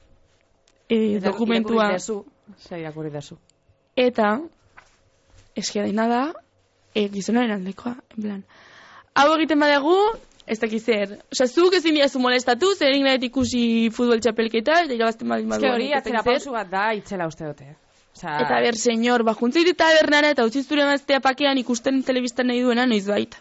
e, 0.89 1.19
dokumentua 1.25 1.95
irakurri 2.77 3.11
eta 3.97 4.41
eskia 5.57 5.85
dena 5.87 6.07
da 6.09 6.23
e, 6.95 7.09
gizonaren 7.09 7.53
aldekoa, 7.59 7.97
en 8.17 8.23
plan. 8.23 8.43
Hau 9.15 9.29
egiten 9.37 9.61
badagu, 9.61 9.95
ez 10.47 10.59
dakiz 10.59 10.83
zer. 10.85 11.17
Osa, 11.33 11.47
zuk 11.47 11.75
ezin 11.79 11.95
diazu 11.95 12.19
molestatu, 12.23 12.73
zer 12.79 12.91
egin 12.95 13.05
nahet 13.07 13.23
ikusi 13.27 13.91
futbol 13.95 14.21
txapelketa, 14.23 14.83
eta 14.87 14.95
irabazten 14.97 15.29
baldin 15.29 15.51
Ez 15.53 15.57
badu. 15.59 15.73
hori 15.75 15.87
ez 15.91 15.95
dakit 15.95 16.07
atzera 16.07 16.23
zer. 16.23 16.33
pausu 16.33 16.53
bat 16.57 16.71
da, 16.71 16.85
itzela 16.95 17.27
uste 17.31 17.45
dute. 17.47 17.77
Osa, 18.17 18.37
Eta 18.43 18.59
ber, 18.61 18.75
senyor, 18.77 19.23
ba, 19.25 19.35
juntzeit 19.39 19.71
tabernara 19.79 20.31
eta 20.35 20.45
utzi 20.45 20.63
zure 20.67 20.85
maztea 20.85 21.21
pakean 21.23 21.59
ikusten 21.59 22.03
telebistan 22.03 22.47
nahi 22.51 22.61
duena 22.61 22.87
noiz 22.87 23.07
baita. 23.07 23.39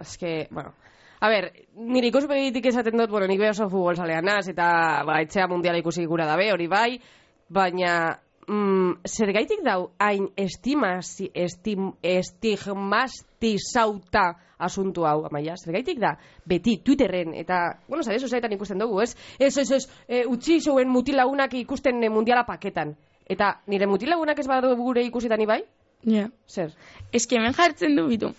Es 0.00 0.16
que, 0.18 0.48
bueno. 0.50 0.74
A 1.20 1.28
ber, 1.28 1.52
nire 1.74 2.08
ikuspegitik 2.08 2.66
esaten 2.66 2.96
dut, 2.98 3.10
bueno, 3.10 3.26
nik 3.26 3.38
beha 3.40 3.50
oso 3.50 3.68
futbol 3.70 3.96
salean 3.96 4.24
naz, 4.24 4.48
eta 4.48 5.02
ba, 5.06 5.20
etxea 5.22 5.46
mundiala 5.48 5.78
ikusi 5.78 6.04
gura 6.06 6.26
dabe, 6.26 6.52
hori 6.52 6.66
bai, 6.66 7.00
baina 7.48 8.18
mm, 8.48 8.92
zergaitik 9.06 9.62
dau 9.64 9.90
hain 10.00 10.28
estimasi, 10.36 11.30
estim, 11.34 11.92
estigmastizauta 12.02 14.36
asuntu 14.58 15.06
hau, 15.06 15.24
amaia, 15.28 15.54
zergaitik 15.56 16.00
da, 16.02 16.16
beti 16.48 16.78
Twitterren, 16.84 17.34
eta, 17.38 17.78
bueno, 17.88 18.02
zare 18.02 18.18
sozaetan 18.18 18.52
ikusten 18.56 18.78
dugu, 18.82 19.00
ez? 19.04 19.14
Ez, 19.38 19.56
ez, 19.58 19.70
ez, 19.70 19.88
e, 20.08 20.24
utzi 20.26 20.60
zeuen 20.60 20.88
mutilagunak 20.90 21.54
ikusten 21.60 22.02
e, 22.02 22.08
mundiala 22.10 22.46
paketan. 22.46 22.96
Eta 23.28 23.60
nire 23.68 23.86
mutilagunak 23.86 24.38
ez 24.40 24.46
badu 24.48 24.74
gure 24.76 25.04
ikusitan 25.06 25.40
ibai? 25.44 25.62
Ja. 26.08 26.28
Zer? 26.48 26.72
Eski 27.12 27.36
hemen 27.36 27.54
jartzen 27.54 27.96
du 27.98 28.08
bitu. 28.08 28.32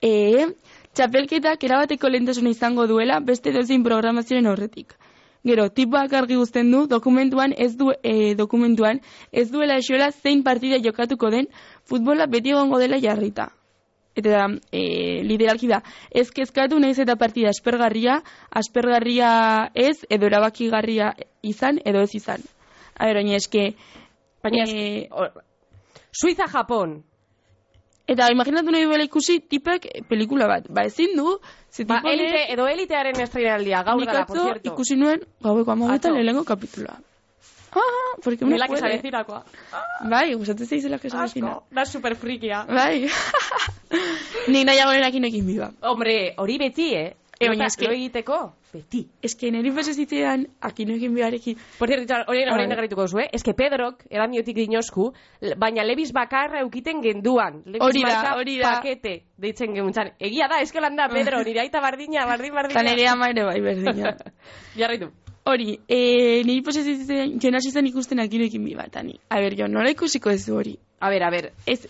E, 0.00 0.46
txapelketak 0.94 1.64
erabateko 1.64 2.08
lentasuna 2.08 2.50
izango 2.54 2.86
duela 2.86 3.20
beste 3.20 3.52
dozein 3.52 3.82
programazioen 3.84 4.46
horretik. 4.46 4.94
Gero, 5.44 5.66
tipoak 5.68 6.12
argi 6.16 6.38
guzten 6.40 6.70
du, 6.72 6.86
dokumentuan 6.88 7.52
ez 7.60 7.74
du, 7.76 7.90
e, 8.02 8.32
dokumentuan 8.34 9.00
ez 9.30 9.50
duela 9.52 9.76
esuela 9.76 10.08
zein 10.10 10.42
partida 10.42 10.78
jokatuko 10.80 11.28
den 11.34 11.50
futbola 11.84 12.26
beti 12.26 12.54
egongo 12.54 12.78
dela 12.80 12.96
jarrita. 13.02 13.50
Eta 14.16 14.46
e, 14.72 14.80
lideralki 15.26 15.68
da, 15.68 15.82
ez 16.10 16.30
kezkatu 16.30 16.78
nahiz 16.80 16.98
eta 17.02 17.16
partida 17.20 17.50
aspergarria, 17.52 18.20
aspergarria 18.50 19.30
ez, 19.74 19.98
edo 20.08 20.30
erabakigarria 20.30 21.12
izan, 21.42 21.80
edo 21.84 22.06
ez 22.06 22.14
izan. 22.14 22.40
A 22.94 23.10
ber, 23.10 23.20
oina 23.20 23.36
eske... 23.36 23.74
Baina, 24.44 24.64
eh, 24.70 25.08
o- 25.10 25.32
Suiza, 26.14 26.46
Japon, 26.46 27.02
Eta 28.06 28.28
imaginatu 28.28 28.68
nahi 28.70 28.84
duela 28.84 29.04
ikusi 29.06 29.38
tipek 29.40 29.86
pelikula 30.08 30.46
bat. 30.46 30.68
Ba 30.68 30.84
ezin 30.84 31.16
du, 31.16 31.38
ze 31.70 31.84
Ba, 31.84 31.96
tipo 31.96 32.12
elite, 32.12 32.52
edo 32.52 32.66
elitearen 32.68 33.20
estrenaldia, 33.20 33.82
gaur 33.82 34.04
dara, 34.04 34.26
por 34.26 34.36
cierto. 34.38 34.72
ikusi 34.72 34.96
nuen 34.96 35.24
gaueko 35.40 35.72
amagoetan 35.72 36.12
lehenengo 36.12 36.44
kapitula. 36.44 36.98
Ah, 37.74 37.80
porque 38.22 38.44
uno 38.44 38.56
puede. 38.66 38.80
sabe 38.80 39.00
Bai, 40.08 40.34
gustatzen 40.34 40.66
zaizela 40.66 40.98
que 40.98 41.10
sabe 41.10 41.42
Da 41.70 41.84
super 41.84 42.14
frikia. 42.14 42.64
Bai. 42.64 43.08
Ni 44.48 44.64
nahiago 44.64 44.92
nenakin 44.92 45.24
ekin 45.24 45.46
biba. 45.46 45.72
Hombre, 45.80 46.34
hori 46.36 46.58
beti, 46.58 46.94
eh? 46.94 47.16
E, 47.40 47.48
baina 47.48 47.66
eske- 47.66 47.86
lo 47.88 47.92
egiteko, 47.92 48.36
beti. 48.72 49.08
Ez 49.22 49.34
que 49.34 49.50
niri 49.50 49.70
pasa 49.72 49.92
zitzaidan, 49.92 50.46
akin 50.60 50.90
ekin 50.94 51.14
bibarekin. 51.14 51.56
Por 51.78 51.88
cierto, 51.88 52.14
hori 52.28 52.44
Ah, 52.44 52.52
hori 52.54 52.62
bai. 52.62 52.68
negarituko 52.68 53.02
duzu, 53.02 53.18
eh? 53.18 53.28
Ez 53.32 53.42
que 53.42 53.54
Pedrok, 53.54 54.04
edan 54.08 54.30
diotik 54.30 54.54
dinosku, 54.56 55.12
baina 55.58 55.82
lebiz 55.84 56.12
bakarra 56.12 56.60
eukiten 56.60 57.02
genduan. 57.02 57.62
Lebiz 57.66 57.82
Hori 57.82 58.02
da, 58.02 58.08
marka 58.08 58.36
hori 58.38 58.58
da. 58.58 58.74
pakete, 58.76 59.24
deitzen 59.36 59.74
gemuntzan. 59.74 60.12
Egia 60.20 60.46
da, 60.48 60.60
eskelan 60.60 60.96
da, 60.96 61.08
Pedro, 61.08 61.42
nire 61.42 61.60
aita 61.60 61.80
bardina, 61.80 62.24
bardin, 62.26 62.54
bardina. 62.54 62.82
Nire 62.82 63.08
ama 63.08 63.28
ere 63.30 63.44
bai 63.44 63.60
berdina. 63.60 64.16
Jarraitu. 64.76 65.10
Hori, 65.46 65.78
e, 65.88 66.42
niri 66.46 66.62
pasa 66.62 66.80
zitzaidan, 66.82 67.38
jon 67.38 67.54
hasi 67.54 67.70
zen 67.70 67.86
ikusten 67.86 68.20
akin 68.20 68.46
ekin 68.46 68.64
biba, 68.64 68.86
tani. 68.88 69.18
A 69.28 69.40
ber, 69.40 69.54
jo, 69.58 69.66
nola 69.68 69.90
ikusiko 69.90 70.30
ez 70.30 70.46
du 70.46 70.54
hori? 70.56 70.78
A 71.00 71.10
ver, 71.10 71.22
a 71.22 71.30
ver, 71.30 71.52
Ez, 71.66 71.82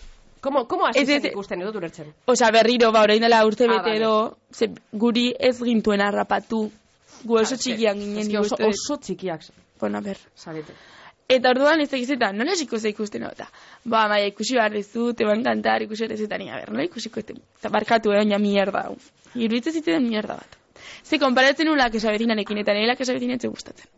¿cómo, 0.45 0.69
cómo 0.69 0.87
hasi 0.87 1.01
Ez, 1.01 1.09
ez, 1.09 1.23
zen 1.23 1.33
ikusten 1.33 1.63
edo 1.63 1.73
durertzen? 1.73 2.13
Osa, 2.27 2.51
berriro, 2.53 2.93
ba, 2.93 3.03
orain 3.03 3.23
dela 3.25 3.45
urte 3.47 3.65
Ah, 3.65 3.73
bete 3.73 3.91
vale. 3.91 3.97
edo, 3.97 4.39
ze, 4.53 4.69
guri 4.93 5.35
ez 5.39 5.57
gintuen 5.63 6.01
harrapatu. 6.05 6.71
Gu 7.25 7.39
oso 7.41 7.55
Ah, 7.55 7.59
txikian 7.63 7.99
ginen, 7.99 8.27
nik 8.29 8.41
oso, 8.41 8.57
oso 8.61 8.99
txikiak 9.01 9.47
Bueno, 9.81 9.99
a 9.99 10.01
ber. 10.03 10.19
zarete. 10.37 10.73
Eta 11.27 11.51
orduan 11.51 11.81
ez 11.81 11.93
egizeta, 11.97 12.33
nola 12.33 12.53
esiko 12.53 12.79
ze 12.79 12.91
ikusten 12.93 13.23
hau, 13.25 13.31
eta, 13.33 13.49
ba, 13.85 14.03
maia, 14.09 14.27
ikusi 14.29 14.55
behar 14.59 14.73
dezu, 14.73 15.15
te 15.15 15.25
va 15.25 15.33
a 15.33 15.37
encantar, 15.39 15.83
ikusi 15.83 16.03
behar 16.05 16.13
dezu, 16.13 16.25
eta 16.29 16.39
ni, 16.39 16.51
a 16.51 16.57
ber, 16.61 16.71
nola 16.71 16.85
ikusiko 16.85 17.21
ez 17.21 17.31
eta 17.31 17.71
barkatu, 17.73 18.13
eh, 18.13 18.19
oina 18.21 18.39
mierda, 18.39 18.83
hau. 18.91 18.97
Iruditzen 19.35 19.73
zitzen 19.73 20.07
mierda 20.09 20.37
bat. 20.37 20.59
Ze, 21.03 21.19
konparatzen 21.19 21.67
nula 21.67 21.89
kesabetinanekin, 21.91 22.59
eta 22.59 22.75
nire 22.75 22.97
kesabetinan 22.97 23.41
ze 23.41 23.49
gustatzen. 23.49 23.89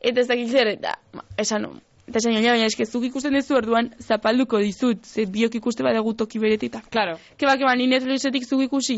Eta 0.00 0.20
ez 0.20 0.26
dakik 0.28 0.50
zer, 0.50 0.68
eta, 0.74 0.98
ma, 1.12 1.22
esan 1.38 1.62
nu, 1.62 1.70
eta 2.06 2.20
esan 2.20 2.34
baina, 2.36 2.52
baina, 2.52 2.68
eske 2.68 2.84
zuk 2.84 3.06
ikusten 3.08 3.34
dezu 3.36 3.56
orduan 3.56 3.90
zapalduko 4.00 4.60
dizut, 4.60 5.04
ze 5.04 5.24
biok 5.26 5.56
ikuste 5.60 5.84
badegu 5.86 6.14
toki 6.14 6.38
beretita. 6.38 6.82
Claro. 6.90 7.16
Que 7.38 7.46
ba, 7.46 7.56
que 7.56 7.64
ba, 7.64 7.74
ni 7.76 7.86
Netflixetik 7.88 8.44
zuk 8.44 8.62
ikusi 8.66 8.96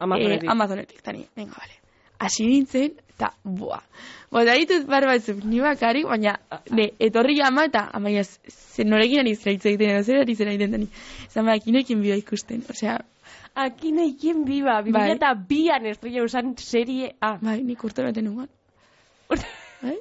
Amazonetik. 0.00 0.48
Eh, 0.48 0.52
Amazonetik, 0.52 1.02
tani, 1.02 1.26
venga, 1.36 1.54
vale. 1.58 1.80
Asi 2.18 2.46
nintzen, 2.46 2.94
eta, 3.14 3.32
boa. 3.44 3.82
Bota 4.32 4.56
ditut 4.58 4.86
bar 4.90 5.06
batzuk, 5.06 5.44
ni 5.44 5.60
bakarrik, 5.62 6.08
baina, 6.10 6.38
ne, 6.74 6.90
etorri 6.98 7.38
ama 7.44 7.66
eta, 7.68 7.86
amaia, 7.94 8.24
ze 8.24 8.84
norekin 8.84 9.22
ari 9.22 9.36
zera 9.36 9.54
hitz 9.54 9.66
egiten, 9.66 10.02
zer 10.02 10.24
ari 10.24 10.34
zera 10.34 10.54
egiten, 10.54 10.72
tani. 10.72 10.88
Zama, 11.30 11.54
ekinekin 11.54 12.02
bioa 12.02 12.16
ikusten, 12.18 12.64
osea, 12.70 12.98
nahi 13.56 14.34
biba, 14.44 14.82
Bai. 14.82 15.14
2002an 15.14 15.86
estrella 15.86 16.24
usan 16.24 16.56
serie 16.58 17.14
A. 17.20 17.38
bai, 17.40 17.62
nik 17.62 17.84
urte 17.84 18.02
baten 18.02 18.24
nuen. 18.24 18.48
Bai? 19.82 19.96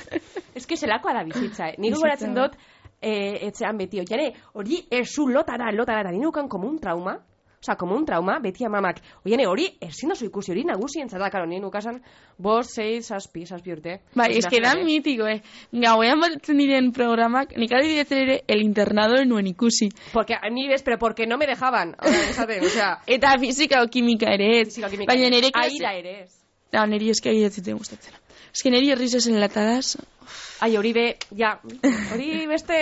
Ez 0.58 0.66
que 0.66 0.76
zelakoa 0.76 1.14
da 1.16 1.24
bizitza, 1.26 1.70
eh? 1.70 1.76
Nik 1.78 1.96
goratzen 1.98 2.34
dut, 2.36 2.56
eh, 3.00 3.46
etxean 3.48 3.78
beti, 3.78 4.00
oiare, 4.00 4.32
hori 4.54 4.84
esu 4.90 5.28
lotara, 5.28 5.72
lotara, 5.72 6.04
eta 6.04 6.12
ninukan 6.14 6.48
como 6.48 6.68
un 6.68 6.78
trauma, 6.78 7.18
Osa, 7.64 7.76
como 7.76 7.96
un 7.96 8.04
trauma, 8.04 8.40
beti 8.40 8.62
amamak, 8.66 8.98
oiane, 9.24 9.46
hori, 9.46 9.64
ezin 9.80 10.12
oso 10.12 10.26
ikusi, 10.26 10.50
hori 10.52 10.66
nagusien 10.68 11.08
zara, 11.08 11.30
karo, 11.32 11.46
nien 11.48 11.64
ukasan, 11.64 12.02
bos, 12.36 12.66
sei, 12.68 13.00
saspi, 13.00 13.46
saspi 13.46 13.72
urte. 13.72 13.94
Bai, 14.12 14.26
Pues 14.34 14.44
eske 14.44 14.60
da 14.60 14.74
mitiko, 14.76 15.24
eh. 15.24 15.40
Gauean 15.72 16.20
batzen 16.20 16.60
diren 16.60 16.90
programak, 16.92 17.56
nik 17.56 17.72
adibidetzen 17.72 18.20
ere, 18.20 18.36
el 18.52 18.60
internado 18.60 19.24
nuen 19.24 19.48
ikusi. 19.48 19.88
Porque, 20.12 20.36
ni 20.52 20.68
ves, 20.68 20.82
pero 20.82 20.98
porque 20.98 21.26
no 21.26 21.38
me 21.38 21.46
dejaban, 21.46 21.96
ahora, 21.98 22.20
esate, 22.28 22.60
o 22.60 22.68
sea, 22.68 22.98
Eta 23.06 23.38
fisika 23.38 23.80
o 23.82 23.88
kimika 23.88 24.28
ere 24.34 24.60
ez. 24.60 24.76
Baina 25.06 25.30
nire 25.30 25.50
klase... 25.50 25.80
aira 25.80 25.94
ere 25.96 26.20
ez. 26.24 26.34
Da, 26.70 26.84
niri 26.84 27.08
eske 27.16 27.30
agiatzen 27.30 27.78
gustatzen. 27.78 28.12
Eske 28.54 28.70
niri 28.70 28.92
errizos 28.94 29.26
enlatadas, 29.26 29.96
Ai, 30.64 30.76
hori 30.78 30.92
be, 30.96 31.02
ja, 31.36 31.58
hori 32.14 32.46
beste... 32.48 32.76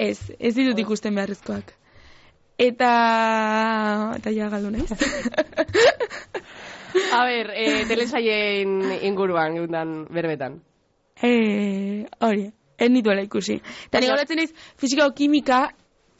ez, 0.00 0.18
ez 0.38 0.52
ditut 0.56 0.78
ikusten 0.80 1.14
beharrezkoak. 1.18 1.72
Eta... 2.58 2.88
Eta 4.16 4.32
ja 4.34 4.48
galdu 4.52 4.70
naiz. 4.72 4.88
A 7.14 7.20
ber, 7.28 7.50
eh, 7.54 7.82
telesaien 7.90 8.78
inguruan, 9.10 9.58
gundan, 9.60 9.92
berbetan. 10.14 10.56
eh, 11.22 12.06
hori, 12.24 12.48
ez 12.78 12.88
nituela 12.90 13.22
ikusi. 13.26 13.58
Eta 13.60 14.00
nire 14.00 14.08
Baina- 14.08 14.14
golatzen 14.16 14.40
naiz, 14.40 14.52
fisika 14.80 15.06
o 15.06 15.12
kimika, 15.14 15.60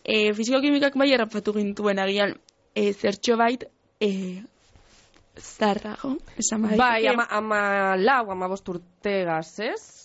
eh, 0.05 0.35
fisika 0.37 0.59
o 0.59 0.63
kimikak 0.63 0.99
bai 1.01 1.09
errapatu 1.15 1.55
gintuen 1.57 1.99
agian, 2.05 2.37
eh, 2.75 2.93
zertxo 2.93 3.37
bait, 3.41 3.65
eh, 4.01 4.43
zarrago, 5.41 6.17
esan 6.39 6.63
bai. 6.63 6.77
Bai, 6.77 7.07
ama, 7.07 7.27
ama 7.31 7.97
lau, 7.97 8.31
ama 8.31 8.49
bost 8.49 8.69
urte 8.69 9.25
gazez, 9.25 9.97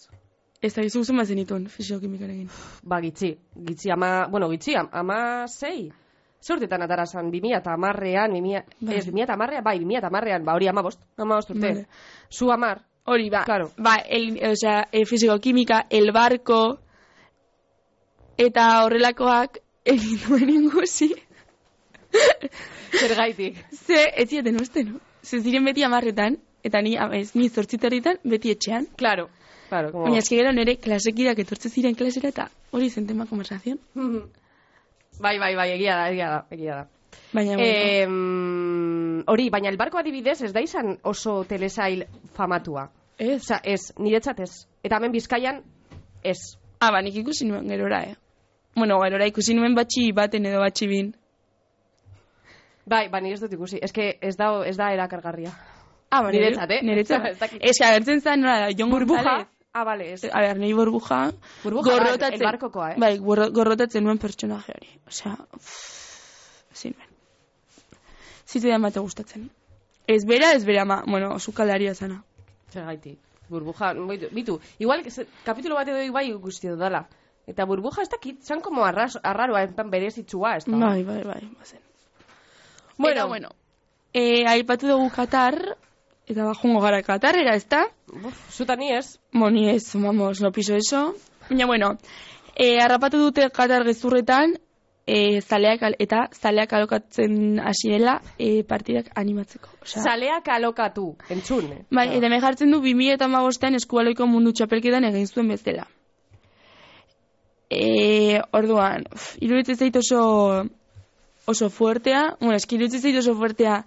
Ez 0.64 0.72
da 0.76 0.82
gizu 0.82 1.02
zen 1.04 1.18
bazen 1.20 1.36
dituen 1.36 1.66
fisika 1.68 1.98
o 1.98 2.00
kimikarekin. 2.00 2.48
ba, 2.84 3.02
gitzi, 3.02 3.34
gitzi, 3.68 3.90
ama, 3.92 4.28
bueno, 4.32 4.48
gitzi, 4.50 4.76
am- 4.80 4.88
ama 4.94 5.46
sei. 5.48 5.92
Ze 6.40 6.54
urtetan 6.54 6.82
atara 6.82 7.06
zan, 7.06 7.30
2000 7.32 7.58
eta 7.58 7.74
amarrean, 7.74 8.32
2000, 8.32 8.64
Bai. 8.80 8.96
ez, 8.96 9.06
2000 9.06 9.24
eta 9.24 9.34
amarrean, 9.34 9.64
bai, 9.64 9.78
2000 9.80 9.98
eta 9.98 10.08
amarrean, 10.08 10.46
ba, 10.46 10.54
hori 10.56 10.68
ama 10.70 10.82
bost, 10.82 11.02
ama 11.18 11.36
bost 11.36 11.50
urte. 11.52 11.68
Vale. 11.68 11.86
Zu 12.30 12.50
amar, 12.52 12.82
Hori, 13.06 13.30
ba, 13.30 13.44
Claro. 13.44 13.72
ba 13.78 13.96
el, 14.08 14.40
o 14.52 14.56
sea, 14.56 14.88
e, 14.90 15.04
fisiko-kimika, 15.06 15.88
el 15.90 16.14
barko, 16.14 16.80
eta 18.38 18.86
horrelakoak 18.86 19.60
egin 19.84 20.20
duen 20.28 20.50
ingusi. 20.50 21.10
zer 23.00 23.16
gaitik. 23.18 23.58
Ze, 23.74 24.06
ez 24.16 24.30
zieten 24.30 24.62
uste, 24.62 24.84
no? 24.86 25.00
Ze 25.24 25.40
ziren 25.40 25.66
beti 25.66 25.84
amarretan, 25.84 26.38
eta 26.64 26.82
ni, 26.82 26.98
ez, 27.20 27.34
ni 27.36 27.50
zortziterritan, 27.50 28.20
beti 28.24 28.52
etxean. 28.52 28.88
Claro, 29.00 29.30
claro, 29.70 29.92
como... 29.92 30.08
Baina 30.08 30.20
eski 30.20 30.36
gero 30.40 30.52
nire 30.52 30.76
klasekidak 30.84 31.40
etortze 31.40 31.70
ziren 31.70 31.96
klasera, 31.96 32.30
eta 32.30 32.50
hori 32.72 32.90
zen 32.90 33.08
tema 33.08 33.26
konversazion. 33.30 33.80
bai, 35.24 35.38
bai, 35.40 35.56
bai, 35.56 35.70
egia 35.78 35.96
da, 36.02 36.10
egia 36.12 36.34
da, 36.34 36.44
egia 36.52 36.82
da. 36.82 36.90
Baina, 37.34 37.56
Eh, 37.62 38.08
hori, 39.30 39.48
baina 39.54 39.70
el 39.70 39.78
barko 39.78 40.00
adibidez 40.02 40.42
ez 40.44 40.52
da 40.54 40.62
izan 40.62 40.98
oso 41.04 41.44
telesail 41.50 42.06
famatua. 42.36 42.90
Ez. 43.18 43.40
Osa, 43.42 43.60
ez, 43.64 43.94
niretzat 44.00 44.40
ez. 44.44 44.52
Eta 44.84 44.98
hemen 44.98 45.14
bizkaian, 45.14 45.62
ez. 46.24 46.40
Ah, 46.80 46.92
ba, 46.92 47.02
nik 47.02 47.16
ikusi 47.22 47.48
nuen 47.48 47.70
gerora, 47.70 48.02
eh. 48.10 48.16
Bueno, 48.76 48.98
gerora 49.04 49.28
ikusi 49.30 49.54
nuen 49.54 49.76
batxi 49.78 50.12
baten 50.12 50.50
edo 50.50 50.60
batxi 50.60 50.88
bin. 50.90 51.14
Bai, 52.86 53.08
ba, 53.10 53.20
nire 53.22 53.36
ez 53.36 53.42
dut 53.42 53.54
ikusi. 53.54 53.80
Ez 53.82 53.92
que 53.96 54.18
ez 54.22 54.36
da, 54.38 54.50
ez 54.68 54.76
da 54.78 54.92
erakargarria. 54.94 55.52
Ah, 56.12 56.22
ba, 56.22 56.32
Niretzat, 56.32 56.70
eh? 56.72 56.82
Niretzat. 56.84 57.26
Ez 57.70 57.78
que 57.80 57.86
agertzen 57.86 58.22
zen, 58.22 58.42
nola, 58.42 58.70
Jon 58.78 58.90
Burbuja. 58.92 59.48
Ah, 59.74 59.84
bale, 59.84 60.12
ez. 60.14 60.24
A 60.30 60.42
ber, 60.44 60.60
nahi 60.62 60.74
burbuja. 60.78 61.32
Burbuja, 61.64 61.96
bai, 61.98 62.12
el 62.36 62.44
barkokoa, 62.44 62.92
eh? 62.92 62.98
Bai, 63.02 63.18
gorro- 63.18 63.50
gorrotatzen 63.50 64.04
nuen 64.06 64.20
pertsonaje 64.22 64.76
hori. 64.76 64.92
Osea, 65.10 65.32
ezin 66.72 66.94
nuen. 66.94 67.10
Zitzaidan 68.46 68.84
bate 68.86 69.02
gustatzen. 69.02 69.48
Ez 70.06 70.26
bera, 70.30 70.52
ez 70.54 70.62
bera, 70.68 70.84
ma, 70.86 71.00
bueno, 71.08 71.40
sukaldaria 71.40 71.96
zana. 71.96 72.20
Zer 72.70 72.86
gaiti. 72.86 73.16
Burbuja, 73.50 73.94
bitu, 74.12 74.30
bitu. 74.36 74.60
Igual, 74.78 75.02
kapitulo 75.44 75.76
bat 75.80 75.88
edo 75.90 76.06
bai 76.14 76.28
ikusti 76.30 76.70
dudala. 76.70 77.08
Eta 77.48 77.66
burbuja 77.66 78.04
ez 78.06 78.10
dakit, 78.14 78.44
zan 78.46 78.62
como 78.62 78.86
arras, 78.86 79.18
arraroa, 79.24 79.64
en 79.64 79.74
plan 79.74 79.90
berezitsua, 79.90 80.58
ez 80.58 80.66
da? 80.70 80.78
Bai, 80.78 81.02
bai, 81.04 81.24
bai, 81.24 81.42
bazen. 81.58 81.82
Bueno. 82.98 83.22
Eta, 83.22 83.26
bueno. 83.28 83.50
E, 84.14 84.46
aipatu 84.48 84.88
dugu 84.88 85.10
Katar, 85.10 85.78
eta 86.28 86.44
bajungo 86.46 86.80
gara 86.82 87.02
Katarrera, 87.04 87.56
ez 87.56 87.68
da? 87.68 87.86
Uf, 88.14 88.38
zuta 88.54 88.76
ni 88.76 88.92
ez. 88.94 89.20
Moni 89.32 89.70
ez, 89.70 89.88
vamos, 89.96 90.42
no 90.42 90.52
piso 90.52 90.76
eso. 90.76 91.16
Baina, 91.50 91.66
bueno, 91.66 91.98
e, 92.56 92.80
harrapatu 92.80 93.18
dute 93.18 93.50
Katar 93.50 93.84
gezurretan, 93.84 94.54
e, 95.08 95.42
zaleak, 95.42 95.82
al- 95.84 95.96
eta 96.00 96.30
zaleak 96.32 96.72
alokatzen 96.74 97.60
hasiela 97.60 98.22
e, 98.38 98.64
partidak 98.64 99.10
animatzeko. 99.16 99.68
Osea, 99.82 100.04
Zaleak 100.04 100.48
alokatu, 100.48 101.16
entzun. 101.30 101.66
eh? 101.74 101.82
bai, 101.92 102.08
eta 102.16 102.28
hemen 102.30 102.40
jartzen 102.42 102.72
du 102.72 102.80
2008an 102.86 103.76
eskualoiko 103.82 104.28
mundu 104.28 104.54
txapelketan 104.54 105.04
egin 105.10 105.28
zuen 105.28 105.50
bezala. 105.52 105.88
E, 107.74 108.40
orduan, 108.54 109.04
iruditzen 109.42 109.76
zait 109.82 109.96
oso 109.98 110.66
oso 111.46 111.70
fuertea, 111.70 112.38
bueno, 112.40 112.56
eski 112.56 112.76
iruditzen 112.76 113.02
zait 113.02 113.18
oso 113.20 113.36
fuertea 113.36 113.84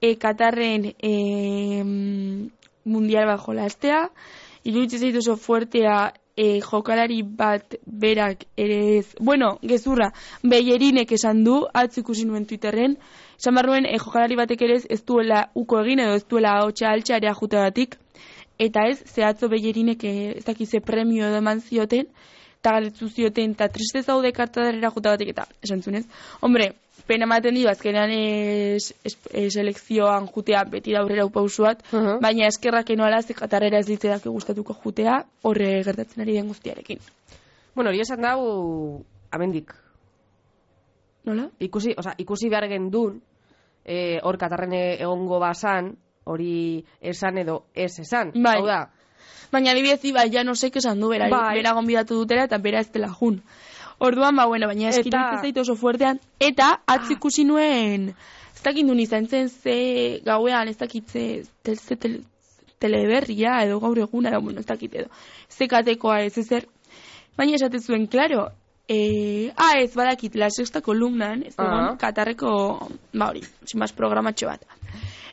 e, 0.00 0.16
Katarren 0.18 0.92
e, 0.98 1.82
mundial 2.84 3.26
bat 3.30 3.42
jolastea, 3.44 4.06
iruditzen 4.64 5.04
zait 5.06 5.18
oso 5.22 5.36
fuertea 5.36 6.12
e, 6.36 6.60
jokalari 6.60 7.22
bat 7.22 7.76
berak 7.86 8.44
ere 8.56 8.98
ez, 8.98 9.06
bueno, 9.20 9.56
gezurra, 9.62 10.10
beherinek 10.42 11.12
esan 11.16 11.44
du, 11.44 11.62
atzu 11.72 12.02
ikusi 12.02 12.26
nuen 12.28 12.46
Twitterren, 12.46 12.98
esan 13.38 13.56
behar 13.56 13.70
nuen, 13.70 13.86
e, 13.88 13.98
jokalari 14.02 14.38
batek 14.38 14.66
ere 14.68 14.80
ez, 14.82 14.86
ez 14.90 15.02
duela 15.06 15.46
uko 15.54 15.80
egin 15.84 16.04
edo 16.04 16.16
ez 16.18 16.26
duela 16.28 16.58
hotxa 16.64 16.92
altxa 16.92 17.20
ere 17.22 17.32
jutegatik, 17.40 17.96
eta 18.58 18.86
ez, 18.90 18.98
zehatzo 19.14 19.48
beherinek 19.52 20.04
e, 20.04 20.16
ez 20.40 20.44
dakize 20.44 20.82
premio 20.84 21.28
edo 21.28 21.40
eman 21.40 21.62
zioten, 21.62 22.10
eta 22.60 22.72
galetu 22.76 23.08
zioten, 23.08 23.52
eta 23.54 23.68
triste 23.72 24.02
zaude 24.02 24.32
kartadarera 24.34 24.90
jutegatik, 24.90 25.32
eta 25.32 25.46
esan 25.62 25.84
zunez, 25.86 26.04
hombre, 26.40 26.74
pena 27.06 27.24
ematen 27.24 27.54
dio, 27.54 27.68
azkenean 27.70 28.10
es, 28.10 28.94
es, 29.04 29.16
es, 29.32 29.52
selekzioan 29.54 30.26
jutea 30.26 30.64
beti 30.64 30.92
da 30.92 31.00
aurrera 31.00 31.24
upausuat, 31.26 31.82
Mhm. 31.92 32.20
baina 32.20 32.46
eskerrak 32.48 32.90
enoala 32.90 33.22
ze 33.22 33.34
katarrera 33.34 33.78
ez 33.78 33.86
ditzerak 33.86 34.24
gustatuko 34.24 34.74
jutea, 34.74 35.24
horre 35.42 35.82
gertatzen 35.84 36.22
ari 36.22 36.34
den 36.34 36.48
guztiarekin. 36.48 36.98
Bueno, 37.74 37.90
hori 37.90 38.00
esan 38.00 38.22
dau, 38.22 39.04
amendik. 39.30 39.72
Nola? 41.24 41.48
Ikusi, 41.58 41.94
oza, 41.98 42.14
ikusi 42.18 42.48
behar 42.48 42.68
gendun, 42.68 43.22
eh, 43.84 44.20
hor 44.22 44.38
katarren 44.38 44.72
egongo 44.72 45.38
basan, 45.38 45.96
hori 46.24 46.84
esan 47.00 47.38
edo 47.38 47.64
ez 47.74 47.98
esan. 47.98 48.32
Bai. 48.34 48.58
Hau 48.58 48.66
da, 48.66 48.90
Baina 49.52 49.70
adibidez 49.70 50.04
iba, 50.04 50.24
ja 50.26 50.42
no 50.44 50.52
esan 50.52 51.00
du, 51.00 51.08
bera, 51.08 51.28
Bai. 51.30 51.54
bera 51.58 51.72
gonbidatu 51.72 52.14
dutela 52.14 52.44
eta 52.44 52.58
bera 52.58 52.80
ez 52.80 52.90
dela 52.92 53.08
jun. 53.08 53.42
Orduan, 53.98 54.36
ba, 54.36 54.44
bueno, 54.46 54.66
baina 54.68 54.88
eskiru 54.90 55.08
Eta- 55.08 55.40
zait 55.40 55.56
oso 55.58 55.74
fuertean, 55.76 56.18
eta 56.40 56.82
atz 56.86 57.10
ikusi 57.10 57.44
nuen, 57.44 58.10
ez 58.54 58.62
dakit 58.62 58.84
nun 58.86 59.00
izan 59.00 59.26
zen 59.26 59.48
ze 59.48 60.20
gauean, 60.24 60.68
ez 60.68 60.76
dakit 60.76 61.08
ze, 61.08 61.42
tel, 61.62 61.76
ze 61.76 61.96
tel, 61.96 62.18
teleberria 62.78 63.62
edo 63.64 63.80
gaur 63.80 63.98
eguna, 63.98 64.30
edo, 64.30 64.40
bueno, 64.42 64.60
ez 64.60 64.66
dakit 64.66 64.94
edo, 64.94 65.08
ze 65.48 65.66
katekoa 65.68 66.20
ez 66.26 66.36
ezer, 66.38 66.66
baina 67.38 67.54
esaten 67.56 67.80
zuen, 67.80 68.06
klaro, 68.06 68.50
eh, 68.88 69.50
ah, 69.56 69.72
ez 69.80 69.94
badakit, 69.96 70.36
la 70.36 70.50
sexta 70.50 70.80
kolumnan, 70.82 71.42
ez 71.42 71.54
egon, 71.58 71.92
Ah. 71.92 71.96
Katarreko, 71.98 72.88
ba 73.14 73.30
hori, 73.30 73.42
sin 73.64 73.80
más 73.80 73.92
programatxo 73.92 74.46
bat. 74.46 74.62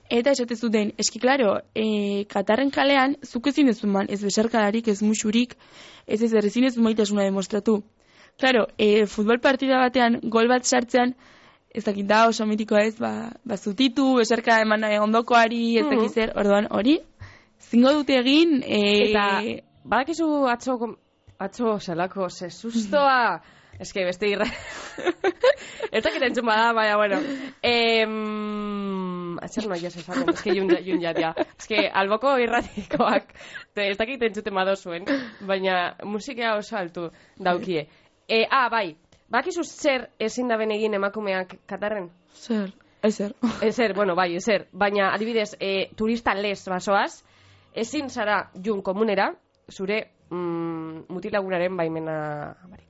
Eta 0.10 0.32
esate 0.32 0.56
zuten, 0.56 0.92
eski 0.98 1.20
klaro, 1.20 1.62
e, 1.74 2.26
Katarren 2.30 2.70
kalean, 2.72 3.16
zuk 3.24 3.48
ezin 3.48 3.70
ez 3.70 3.84
man, 3.84 4.06
ez 4.10 4.22
besarkadarik, 4.24 4.88
ez 4.88 5.02
musurik, 5.02 5.56
ez 6.08 6.22
ez 6.22 6.34
errezin 6.34 6.66
ez 6.66 6.78
maitasuna 6.78 7.24
demostratu. 7.24 7.84
Klaro, 8.40 8.68
e, 8.78 9.06
futbol 9.06 9.40
partida 9.40 9.78
batean, 9.80 10.20
gol 10.34 10.48
bat 10.50 10.66
sartzean, 10.66 11.14
ez 11.74 11.84
dakit 11.86 12.06
da 12.10 12.28
oso 12.28 12.46
mitikoa 12.46 12.84
ez, 12.88 12.96
ba, 13.00 13.32
ba 13.46 13.58
zutitu, 13.58 14.16
besarka 14.20 14.60
eman 14.62 14.82
nahi 14.86 15.00
ondokoari, 15.02 15.78
ez 15.80 15.86
dakit 15.86 16.10
Mhm. 16.10 16.14
zer, 16.14 16.34
orduan, 16.36 16.68
hori, 16.72 17.00
zingo 17.62 17.94
dute 17.94 18.18
egin, 18.20 18.62
e, 18.64 19.10
Eta, 19.10 19.42
badakizu 19.84 20.46
atzo, 20.50 20.78
atzo 21.40 21.80
zelako, 21.80 22.30
ze 22.30 22.50
sustoa, 22.50 23.42
eske 23.80 24.06
beste 24.06 24.28
irra... 24.30 24.46
Ez 25.94 26.02
dakit 26.04 26.24
entzun 26.26 26.46
bada, 26.46 26.74
baina, 26.74 26.96
bueno. 26.98 27.20
Em... 27.62 29.38
Zer 29.46 29.68
noia 29.70 29.88
ez 29.90 29.98
esaten, 29.98 30.30
eske 30.34 30.54
jun, 30.56 30.70
jun 30.86 31.02
jatia. 31.02 31.34
Eske 31.60 31.84
alboko 32.02 32.32
irratikoak, 32.42 33.34
ez 33.76 33.98
dakit 34.00 34.22
entzuten 34.26 34.56
badozuen, 34.56 35.06
baina 35.46 35.96
musika 36.06 36.56
oso 36.58 36.78
altu 36.80 37.10
daukie. 37.38 37.88
E, 38.28 38.46
ah, 38.50 38.70
bai, 38.70 38.96
badakizu 39.30 39.64
zer 39.64 40.10
ezin 40.20 40.48
da 40.48 40.56
egin 40.56 40.94
emakumeak 40.94 41.58
Katarren? 41.68 42.10
zer, 42.34 42.72
ezer. 43.04 43.34
Ezer, 43.62 43.94
bueno, 43.94 44.16
bai, 44.16 44.36
ezer. 44.36 44.68
Baina, 44.72 45.14
adibidez, 45.14 45.56
e, 45.60 45.90
turista 45.96 46.34
les 46.34 46.66
basoaz, 46.68 47.24
ezin 47.74 48.10
zara 48.10 48.50
jun 48.56 48.82
komunera, 48.82 49.34
zure 49.72 50.12
mm, 50.30 51.06
mutilagunaren 51.10 51.78
baimena 51.78 52.56
barik. 52.70 52.88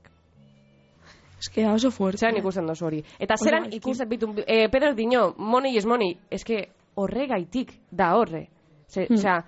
Eske 1.38 1.66
oso 1.68 1.90
fuerte. 1.90 2.18
Zeran 2.18 2.36
ikusten 2.38 2.66
dozu 2.66 2.86
hori. 2.86 3.02
Eta 3.18 3.34
Oso 3.34 3.44
zeran 3.44 3.62
gaizki. 3.64 3.76
ikusten 3.76 4.08
bitu, 4.08 4.34
e, 4.46 4.68
Pedro 4.72 4.94
Dino, 4.94 5.34
money 5.36 5.76
is 5.76 5.84
money, 5.86 6.16
eske 6.30 6.68
horregaitik 6.96 7.72
da 7.90 8.14
horre. 8.16 8.46
Ze, 8.88 9.06
Hmm. 9.08 9.16
Osea, 9.16 9.44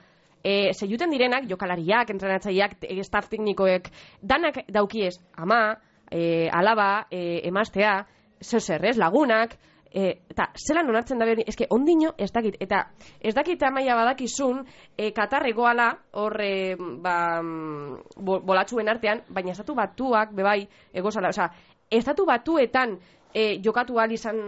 e, 0.46 0.72
ze 0.74 0.86
juten 0.86 1.10
direnak, 1.10 1.48
jokalariak, 1.50 2.10
entrenatzaileak, 2.14 2.76
te- 2.78 3.02
staff 3.02 3.28
teknikoek, 3.28 3.88
danak 4.22 4.60
daukiez, 4.70 5.16
ama, 5.34 5.78
e, 6.10 6.46
alaba, 6.54 7.08
e, 7.10 7.40
emaztea, 7.48 8.04
zeu 8.40 8.60
zer, 8.60 8.84
ez, 8.86 8.94
lagunak, 8.96 9.56
e, 9.90 10.12
eta 10.30 10.52
zelan 10.54 10.92
onartzen 10.92 11.18
da 11.18 11.26
behar, 11.26 11.42
eske 11.50 11.66
ondino 11.74 12.12
ez 12.16 12.30
dakit, 12.30 12.60
eta 12.62 12.84
ez 13.18 13.34
dakit 13.34 13.62
amaia 13.66 13.96
badakizun, 13.98 14.62
e, 14.96 15.10
katarregoala, 15.16 15.88
hor, 16.14 16.38
e, 16.40 16.76
ba, 17.02 17.16
bo, 17.42 18.38
bolatxuen 18.46 18.88
artean, 18.88 19.24
baina 19.28 19.50
estatu 19.50 19.74
batuak, 19.74 20.30
bebai, 20.30 20.60
egozala, 20.94 21.34
osea, 21.34 21.50
estatu 21.90 22.26
batuetan 22.26 23.00
e, 23.34 23.58
jokatu 23.64 23.98
ahal 23.98 24.14
izan, 24.14 24.38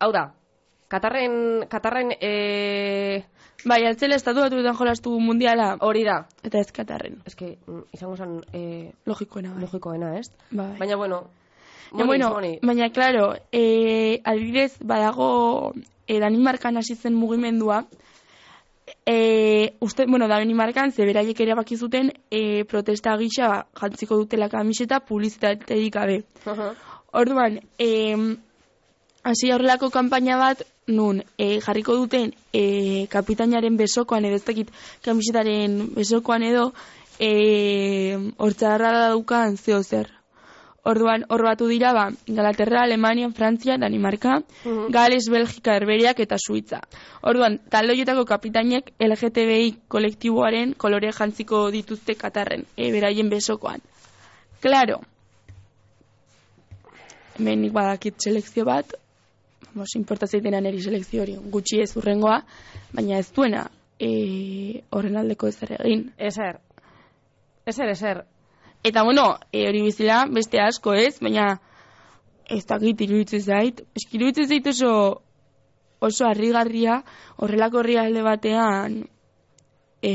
hau 0.00 0.10
da, 0.10 0.26
Katarren, 0.90 1.66
Katarren, 1.70 2.10
e, 2.20 3.22
Bai, 3.62 3.84
altzela 3.84 4.16
estatu 4.16 4.40
batuetan 4.40 4.74
jolastu 4.74 5.12
mundiala, 5.20 5.74
hori 5.84 6.00
da, 6.06 6.22
eta 6.42 6.58
ez 6.64 6.70
Katarren. 6.72 7.18
eske, 7.28 7.58
mm, 7.66 7.82
izango 7.92 8.16
zen 8.16 8.38
e, 8.56 8.92
Logikoena, 9.06 9.52
bai. 9.52 9.60
logikoena, 9.66 10.14
ez? 10.18 10.30
Bai. 10.50 10.76
Baina, 10.78 10.96
bueno, 10.96 11.26
Ja, 11.92 12.04
money 12.04 12.06
bueno, 12.06 12.26
is 12.28 12.32
money. 12.34 12.58
baina, 12.62 12.88
claro, 12.90 13.34
e, 13.52 14.20
adibidez, 14.24 14.78
badago 14.80 15.72
e, 16.06 16.18
Danimarkan 16.20 16.76
hasi 16.78 16.94
zen 16.96 17.14
mugimendua, 17.14 17.84
e, 19.06 19.74
uste, 19.80 20.06
bueno, 20.08 20.26
Danimarkan, 20.28 20.92
ze 20.92 21.04
beraiek 21.04 21.38
ere 21.40 21.54
baki 21.54 21.76
zuten, 21.76 22.12
e, 22.30 22.64
protesta 22.64 23.16
gisa 23.18 23.66
jantziko 23.80 24.16
dutela 24.16 24.48
kamiseta 24.48 25.00
publizitaterik 25.00 25.92
gabe. 25.94 26.24
Aha. 26.46 26.72
Orduan, 27.12 27.60
e, 27.78 28.16
hasi 29.22 29.50
horrelako 29.52 29.90
kanpaina 29.90 30.36
bat, 30.38 30.62
nun, 30.86 31.22
e, 31.38 31.60
jarriko 31.60 31.96
duten 31.96 32.32
e, 32.52 33.06
kapitainaren 33.12 33.76
besokoan 33.76 34.24
edo 34.24 34.36
ez 34.40 34.44
dakit 34.44 34.70
kamisetaren 35.04 35.94
besokoan 35.94 36.42
edo, 36.42 36.72
e, 37.18 38.32
hortzarra 38.38 39.10
daukan 39.10 39.56
zeo 39.56 39.82
zer. 39.82 40.08
Orduan, 40.82 41.26
hor 41.28 41.42
batu 41.44 41.66
dira, 41.68 41.92
ba, 41.92 42.06
Ingalaterra, 42.24 42.84
Alemania, 42.86 43.28
Frantzia, 43.36 43.76
Danimarka, 43.76 44.38
Mhm. 44.64 44.86
Gales, 44.90 45.28
Belgika, 45.28 45.74
Herberiak 45.76 46.20
eta 46.20 46.36
Suitza. 46.38 46.80
Orduan, 47.20 47.58
talde 47.68 47.92
horietako 47.92 48.24
kapitainek 48.24 48.94
LGTBI 48.98 49.74
kolektiboaren 49.88 50.72
kolore 50.74 51.12
jantziko 51.12 51.70
dituzte 51.70 52.14
Katarren, 52.14 52.64
e, 52.76 52.90
beraien 52.92 53.28
besokoan. 53.28 53.80
Claro, 54.60 55.00
hemen 57.38 57.60
nik 57.60 57.72
badakit 57.72 58.16
selekzio 58.18 58.64
bat, 58.64 58.94
vamos, 59.68 59.94
importa 59.96 60.26
zeitena 60.26 60.60
neri 60.60 60.80
selekzio 60.82 61.22
hori, 61.22 61.36
gutxi 61.52 61.80
ez 61.82 61.92
urrengoa, 61.96 62.40
baina 62.92 63.18
ez 63.18 63.30
duena 63.32 63.66
e, 64.00 64.82
horren 64.90 65.20
aldeko 65.20 65.48
ez 65.48 65.56
ere 65.66 65.78
egin. 65.84 66.06
Ezer. 66.18 66.60
Ezer, 67.66 67.88
ezer. 67.92 68.24
Eta 68.82 69.04
bueno, 69.04 69.34
e, 69.52 69.66
hori 69.68 69.82
bizila, 69.84 70.24
beste 70.32 70.60
asko 70.64 70.94
ez, 70.96 71.18
baina 71.20 71.58
ez 72.50 72.64
dakit 72.66 73.00
iruditzen 73.06 73.44
zait. 73.44 73.84
Eski 73.94 74.18
iruditzen 74.18 74.48
zait 74.48 74.66
oso, 74.72 74.92
oso 76.00 76.26
harrigarria 76.26 77.02
horrelako 77.36 77.84
herrialde 77.84 78.24
batean 78.26 78.98
e, 80.02 80.12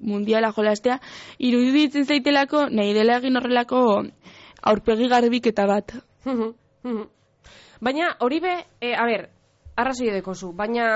mundiala 0.00 0.52
jolastea. 0.56 0.98
Iruditzen 1.38 2.08
zaitelako, 2.08 2.68
nahi 2.72 2.96
dela 2.96 3.20
egin 3.20 3.36
horrelako 3.36 3.84
aurpegi 4.72 5.08
garbiketa 5.12 5.68
bat. 5.68 5.94
Baina 7.80 8.16
hori 8.20 8.40
be, 8.40 8.54
e, 8.80 8.94
a 8.94 9.04
ber, 9.08 9.28
arrazoi 9.76 10.08
edekozu, 10.12 10.52
baina 10.52 10.86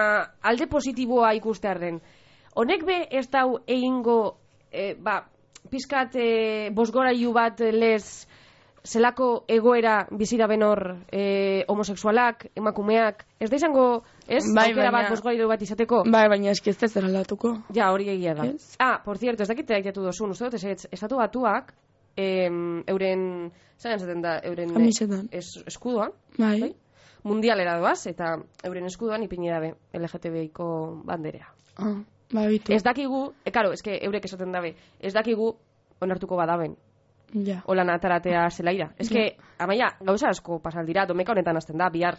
alde 0.42 0.66
positiboa 0.68 1.32
ikustearen. 1.38 2.00
Honek 2.54 2.84
be 2.86 2.98
ez 3.10 3.28
dau 3.30 3.58
egingo, 3.66 4.36
e, 4.70 4.94
ba, 4.94 5.22
pizkat 5.70 6.14
e, 6.20 6.70
bosgorailu 6.76 7.32
bat 7.32 7.60
lez 7.72 8.26
zelako 8.84 9.44
egoera 9.48 10.06
bizira 10.12 10.46
benor 10.46 10.98
e, 11.10 11.64
homosexualak, 11.72 12.50
emakumeak, 12.54 13.24
ez 13.40 13.48
da 13.48 13.56
izango, 13.56 14.02
ez? 14.28 14.42
Bai, 14.54 14.66
Aukera 14.68 14.90
baina- 14.90 14.98
bat 14.98 15.10
bosgorailu 15.14 15.48
bat 15.48 15.62
izateko? 15.64 16.02
Bai, 16.04 16.26
baina 16.28 16.50
eski 16.52 16.70
ez 16.70 16.76
da 16.82 16.88
zer 16.88 17.06
aldatuko. 17.08 17.54
Ja, 17.72 17.88
hori 17.92 18.10
egia 18.12 18.34
da. 18.36 18.44
Ez? 18.52 18.76
Ah, 18.78 19.00
por 19.02 19.16
cierto, 19.18 19.42
ez 19.42 19.48
dakit 19.48 19.70
aitatu 19.70 20.04
dozun, 20.04 20.30
uste 20.36 20.50
dut, 20.50 20.60
ez, 20.60 20.86
estatu 20.92 21.16
batuak, 21.16 21.72
em, 22.16 22.82
euren, 22.86 23.52
zain 23.78 23.98
zaten 23.98 24.22
da, 24.22 24.38
euren 24.44 24.70
eh, 24.70 24.72
Kamisetan. 24.72 25.28
es, 25.32 25.56
eskudoan, 25.66 26.12
Bai. 26.38 26.60
Bai. 26.60 26.74
mundialera 27.24 27.78
doaz, 27.78 28.06
eta 28.06 28.36
euren 28.62 28.84
eskudoan 28.86 29.22
ipini 29.22 29.48
dabe 29.50 29.74
LGTBiko 29.92 31.02
banderea. 31.04 31.48
Ah, 31.76 32.02
ba, 32.32 32.46
bitu. 32.46 32.72
Ez 32.72 32.82
dakigu, 32.84 33.32
e, 33.44 33.50
karo, 33.50 33.72
eske 33.72 33.98
eurek 34.04 34.24
esaten 34.24 34.52
dabe, 34.52 34.74
ez 35.00 35.12
dakigu 35.14 35.54
onartuko 36.00 36.36
badaben, 36.36 36.76
Ja. 37.34 37.62
holan 37.66 37.90
ataratea 37.90 38.48
zelaira. 38.50 38.92
Ez 38.98 39.08
que, 39.08 39.36
amaia, 39.58 39.96
gauza 40.00 40.28
asko 40.28 40.60
pasal 40.62 40.86
dira, 40.86 41.06
domeka 41.06 41.32
honetan 41.32 41.56
azten 41.56 41.78
da, 41.78 41.88
bihar. 41.90 42.18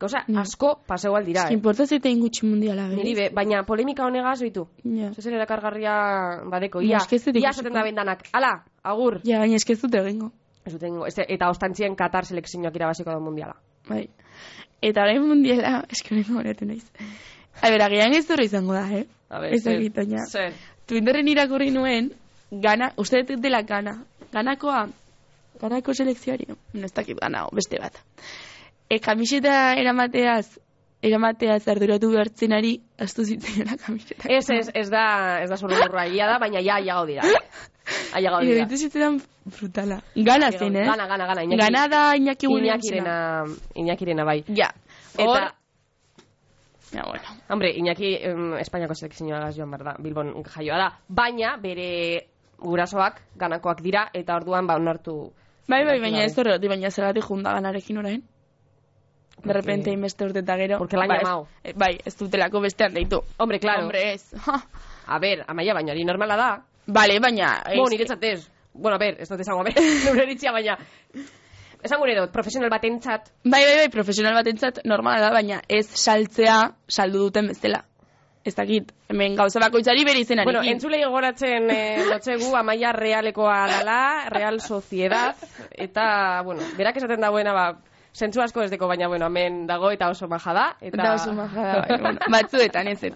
Gauza 0.00 0.24
Ja. 0.26 0.40
asko 0.40 0.80
paseu 0.86 1.14
aldira, 1.16 1.42
Eski 1.42 1.54
eh? 1.54 1.58
importa 1.58 1.86
zeitein 1.86 2.20
gutxi 2.20 2.46
mundiala, 2.46 2.88
berez. 2.88 3.04
Niri 3.04 3.14
be, 3.18 3.28
baina 3.36 3.62
polemika 3.68 4.06
honegaz 4.06 4.40
bitu. 4.40 4.66
Ja. 4.84 5.12
Zezer 5.12 5.34
erakargarria 5.36 5.94
badeko, 6.50 6.80
Ja, 6.80 6.98
ia, 6.98 7.16
ez 7.16 7.26
ia 7.26 7.50
esaten 7.50 7.72
da 7.76 7.82
bendanak. 7.84 8.24
Ala, 8.32 8.64
agur. 8.82 9.20
Ja, 9.24 9.38
baina 9.38 9.56
ez 9.56 9.80
dute 9.82 9.98
egingo. 9.98 10.30
Ez 10.64 10.72
dut 10.72 10.82
egingo. 10.82 11.06
Ez, 11.06 11.18
eta 11.18 11.50
ostantzien 11.50 11.96
Katar 11.96 12.24
selekzioak 12.24 12.74
irabaziko 12.76 13.10
da 13.10 13.18
mundiala. 13.20 13.56
Bai. 13.88 14.08
Eta 14.80 15.02
orain 15.02 15.22
mundiala, 15.26 15.84
eski 15.90 16.14
hori 16.14 16.24
horretu 16.38 16.64
naiz. 16.64 16.86
A 17.60 17.68
ber, 17.68 17.82
agian 17.82 18.14
ez 18.16 18.26
dure 18.28 18.44
izango 18.44 18.72
da, 18.72 18.86
eh? 18.96 19.04
A 19.28 19.40
ber, 19.40 19.52
Ez 19.54 19.64
dakit, 19.64 19.94
baina. 19.94 20.24
Zer. 20.26 20.54
Twitterren 20.86 21.28
irakurri 21.28 21.70
nuen, 21.70 22.12
gana, 22.50 22.92
uste 22.96 23.22
dela 23.36 23.62
gana. 23.62 24.04
Ganakoa, 24.32 24.86
ganako 25.60 25.94
selekzioari. 25.94 26.46
No, 26.48 26.56
ez 26.84 26.92
dakit 26.94 27.18
gana, 27.20 27.46
beste 27.52 27.78
bat. 27.82 28.00
E, 28.90 28.98
kamiseta 28.98 29.74
eramateaz, 29.78 30.58
eramateaz 31.06 31.62
arduratu 31.70 32.08
behartzenari, 32.10 32.72
astu 32.98 33.22
zitzaiola 33.24 33.76
kamiseta. 33.84 34.26
Ez, 34.28 34.48
ez, 34.50 34.70
ez 34.74 34.88
da, 34.90 35.04
ez 35.44 35.50
da 35.50 35.58
solo 35.60 35.78
burra 35.78 36.08
ia 36.10 36.26
da, 36.26 36.40
baina 36.42 36.58
ja, 36.58 36.80
ia 36.82 36.96
gaudira. 36.98 37.22
Aia 38.18 38.32
gaudira. 38.34 38.56
Iruditu 38.56 38.80
zitzaidan 38.86 39.20
brutala. 39.46 40.00
Gana 40.16 40.50
zen, 40.50 40.76
eh? 40.76 40.84
Gana, 40.88 41.06
gana, 41.06 41.28
gana. 41.30 41.44
Iñaki, 41.46 41.60
Gana 41.62 41.84
da 41.88 42.00
Iñaki 42.16 42.50
Williamsena. 42.50 43.14
Iñakirena, 43.46 43.84
Iñakirena 43.84 44.24
bai. 44.24 44.42
Ja. 44.48 44.72
Eta, 45.14 45.28
Hor, 45.30 45.46
ja, 46.92 47.06
bueno. 47.06 47.36
hombre, 47.48 47.70
Iñaki 47.76 48.16
em, 48.26 48.54
Espainiako 48.58 48.94
selekzioa 48.94 49.52
joan 49.54 49.70
behar 49.70 49.84
da, 49.84 49.94
Bilbon 49.98 50.34
jaioa 50.42 50.78
da. 50.78 50.90
Baina, 51.08 51.56
bere 51.62 52.26
gurasoak, 52.58 53.22
ganakoak 53.38 53.80
dira, 53.86 54.08
eta 54.12 54.36
orduan 54.36 54.66
ba 54.66 54.76
onartu. 54.76 55.32
Bai, 55.70 55.84
bai, 55.86 56.00
baina 56.02 56.26
ez 56.26 56.34
horregatik, 56.36 56.74
baina 56.74 56.90
zergatik 56.90 57.24
junda 57.24 57.54
ganarekin 57.54 58.02
orain. 58.02 58.22
De 59.44 59.52
repente, 59.52 59.90
inbeste 59.90 60.24
urte 60.24 60.40
eta 60.40 60.56
gero. 60.56 60.78
Porque 60.78 60.96
la 60.96 61.06
Ba, 61.06 61.16
ez- 61.16 61.70
eh, 61.70 61.72
Bai, 61.76 61.98
ez 62.04 62.16
dutelako 62.18 62.60
bestean 62.60 62.94
deitu. 62.94 63.22
Hombre, 63.38 63.58
claro. 63.60 63.82
Hombre, 63.82 64.12
ez. 64.14 64.32
A 65.06 65.18
ber, 65.18 65.44
amaia, 65.48 65.74
baina 65.74 65.92
hori 65.92 66.04
normala 66.04 66.36
da. 66.36 66.48
Vale, 66.86 67.18
baina... 67.20 67.62
Bo, 67.76 67.84
ez- 67.86 67.90
niretzat 67.90 68.24
ez. 68.24 68.48
Bueno, 68.72 68.96
a 68.96 68.98
ber, 68.98 69.16
ez 69.20 69.28
dut 69.28 69.40
esango, 69.40 69.60
a 69.60 69.64
ber, 69.64 69.74
neure 70.04 70.24
iritzia, 70.24 70.52
baina... 70.52 70.76
Esan 71.82 71.98
gure 71.98 72.14
dut, 72.18 72.30
profesional 72.30 72.68
batentzat, 72.68 73.30
Bai, 73.44 73.62
bai, 73.64 73.76
bai, 73.78 73.88
profesional 73.88 74.34
batentzat 74.36 74.82
normala 74.84 75.20
da, 75.22 75.30
baina 75.32 75.62
ez 75.66 75.86
saltzea 75.88 76.74
saldu 76.86 77.22
duten 77.30 77.48
bezala. 77.48 77.86
Ez 78.44 78.54
dakit, 78.56 78.92
hemen 79.08 79.34
gauza 79.36 79.60
bakoitzari 79.60 80.04
bere 80.04 80.20
izenarekin. 80.20 80.54
Bueno, 80.58 80.70
entzulei 80.72 81.02
gogoratzen 81.04 81.70
eh, 81.72 82.04
lotzegu 82.08 82.54
amaia 82.56 82.92
realekoa 82.92 83.56
dala, 83.68 83.98
real 84.32 84.60
sociedad, 84.60 85.36
eta, 85.72 86.42
bueno, 86.44 86.62
berak 86.76 86.96
esaten 87.00 87.20
dagoena, 87.20 87.52
ba, 87.52 87.66
zentzu 88.14 88.42
asko 88.42 88.62
ez 88.62 88.70
deko, 88.70 88.88
baina, 88.88 89.08
bueno, 89.08 89.26
hemen 89.26 89.66
dago 89.66 89.90
eta 89.90 90.08
oso 90.10 90.28
maja 90.28 90.52
da. 90.52 90.66
Eta... 90.80 91.02
Da 91.02 91.14
oso 91.14 91.32
maja 91.32 91.62
da, 91.62 91.74
bai, 91.82 92.00
bueno, 92.00 92.18
batzuetan 92.36 92.88
ez 92.88 93.04
ez. 93.04 93.14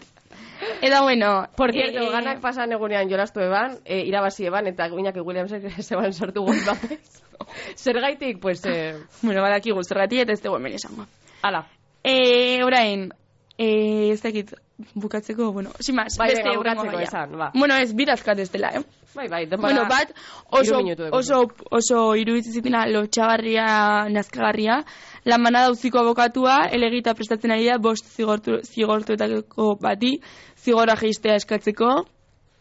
Eta 0.81 1.03
bueno... 1.03 1.49
Por 1.57 1.73
cierto, 1.73 2.01
eh, 2.01 2.11
ganak 2.11 2.41
pasan 2.41 2.73
egunean 2.73 3.11
jolastu 3.11 3.41
eban, 3.41 3.79
e, 3.85 4.01
irabazi 4.07 4.47
eban, 4.47 4.67
eta 4.67 4.89
Iñaki 4.89 5.21
Williamsek 5.21 5.69
zeban 5.89 6.13
sortu 6.13 6.43
gol 6.43 6.61
batez. 6.67 7.23
Zergaitik, 7.85 8.41
pues, 8.41 8.65
eh, 8.67 8.95
Bueno, 9.23 9.43
badakigu 9.43 9.83
zergatik 9.83 10.25
eta 10.25 10.33
ez 10.33 10.43
dugu 10.43 10.57
hemen 10.57 10.75
esango. 10.75 11.07
ala. 11.43 11.67
E, 12.03 12.63
orain, 12.65 13.11
e, 13.59 14.13
ez 14.13 14.23
dakit 14.23 14.55
bukatzeko, 14.95 15.53
bueno, 15.53 15.71
sin 15.79 15.95
más, 15.95 16.17
Bai, 16.19 16.31
beste 16.31 16.57
bukatzeko 16.57 16.97
gaia. 16.97 17.03
esan, 17.03 17.39
ba. 17.39 17.51
Bueno, 17.55 17.77
ez 17.77 17.95
birazkat 17.95 18.39
ez 18.39 18.51
dela, 18.51 18.71
eh? 18.75 18.83
Bai, 19.15 19.29
bai, 19.29 19.47
denbora... 19.47 19.73
Bueno, 19.75 19.89
bat 19.89 20.11
oso, 20.51 20.81
oso, 21.13 21.49
oso 21.71 22.17
iruditzen 22.17 22.75
lotxagarria, 22.91 24.09
nazkagarria, 24.11 24.85
lan 25.25 25.43
manada 25.43 25.71
uziko 25.71 26.01
abokatua, 26.01 26.65
elegita 26.73 27.15
prestatzen 27.15 27.55
ari 27.55 27.69
da, 27.71 27.79
bost 27.79 28.07
zigortu, 28.11 28.59
zigortuetako 28.65 29.77
bati, 29.81 30.19
zigorra 30.59 30.97
geistea 30.99 31.37
eskatzeko, 31.37 32.07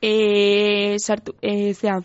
e, 0.02 0.98
sartu, 1.00 1.34
e, 1.42 1.74
zea, 1.74 1.98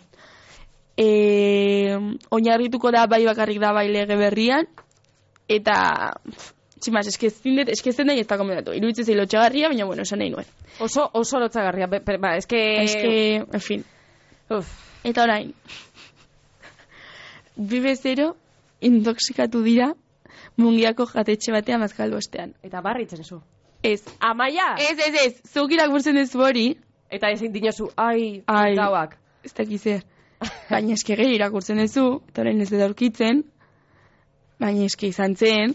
e, 0.97 1.97
oinarrituko 2.31 2.91
da 2.91 3.05
bai 3.05 3.25
bakarrik 3.25 3.59
da 3.61 3.73
bai 3.77 3.87
lege 3.93 4.17
berrian, 4.17 4.65
eta, 5.47 6.15
pff, 6.25 6.55
tximaz, 6.79 7.07
eskezten 7.07 7.55
dut, 7.59 7.69
eskezten 7.69 8.07
da 8.07 8.13
ez 8.13 8.27
da 8.27 8.37
komendatu. 8.37 8.73
Iruditzen 8.73 9.05
zei 9.05 9.15
lotxagarria, 9.17 9.69
baina 9.69 9.85
bueno, 9.85 10.01
esan 10.07 10.19
nahi 10.19 10.29
nuen. 10.33 10.45
Oso, 10.79 11.09
oso 11.13 11.39
be- 11.39 12.17
ba, 12.17 12.35
eske... 12.37 12.83
Es 12.83 12.95
que, 12.95 13.35
en 13.37 13.61
fin. 13.61 13.83
Uf, 14.49 14.67
Eta 15.03 15.23
orain, 15.23 15.53
bi 17.55 17.79
bezero 17.79 18.35
intoxikatu 18.81 19.61
dira 19.63 19.93
mungiako 20.57 21.05
jatetxe 21.05 21.51
batean 21.51 21.79
mazkaldu 21.79 22.17
ostean. 22.17 22.53
eta 22.63 22.81
barritzen 22.81 23.23
zu. 23.23 23.41
Ez. 23.83 24.03
Amaia! 24.19 24.75
Ez, 24.77 24.97
ez, 24.99 25.15
ez, 25.25 25.33
zuk 25.53 25.71
irakurtzen 25.71 26.15
duzu 26.15 26.41
hori, 26.43 26.77
Eta 27.09 27.31
ezin 27.33 27.49
dinozu, 27.51 27.87
ai, 27.97 28.43
Ai. 28.45 28.75
gauak. 28.75 29.15
ez 29.43 29.53
dakiz 29.57 29.81
zer. 29.81 30.03
Baina 30.69 30.93
eske 30.93 31.15
gehi 31.15 31.33
irakurtzen 31.35 31.79
duzu, 31.81 32.21
eta 32.29 32.41
orain 32.43 32.61
ez 32.61 32.69
dut 32.69 32.81
aurkitzen, 32.85 33.39
baina 34.59 34.85
eske 34.85 35.07
izan 35.07 35.33
zen, 35.35 35.73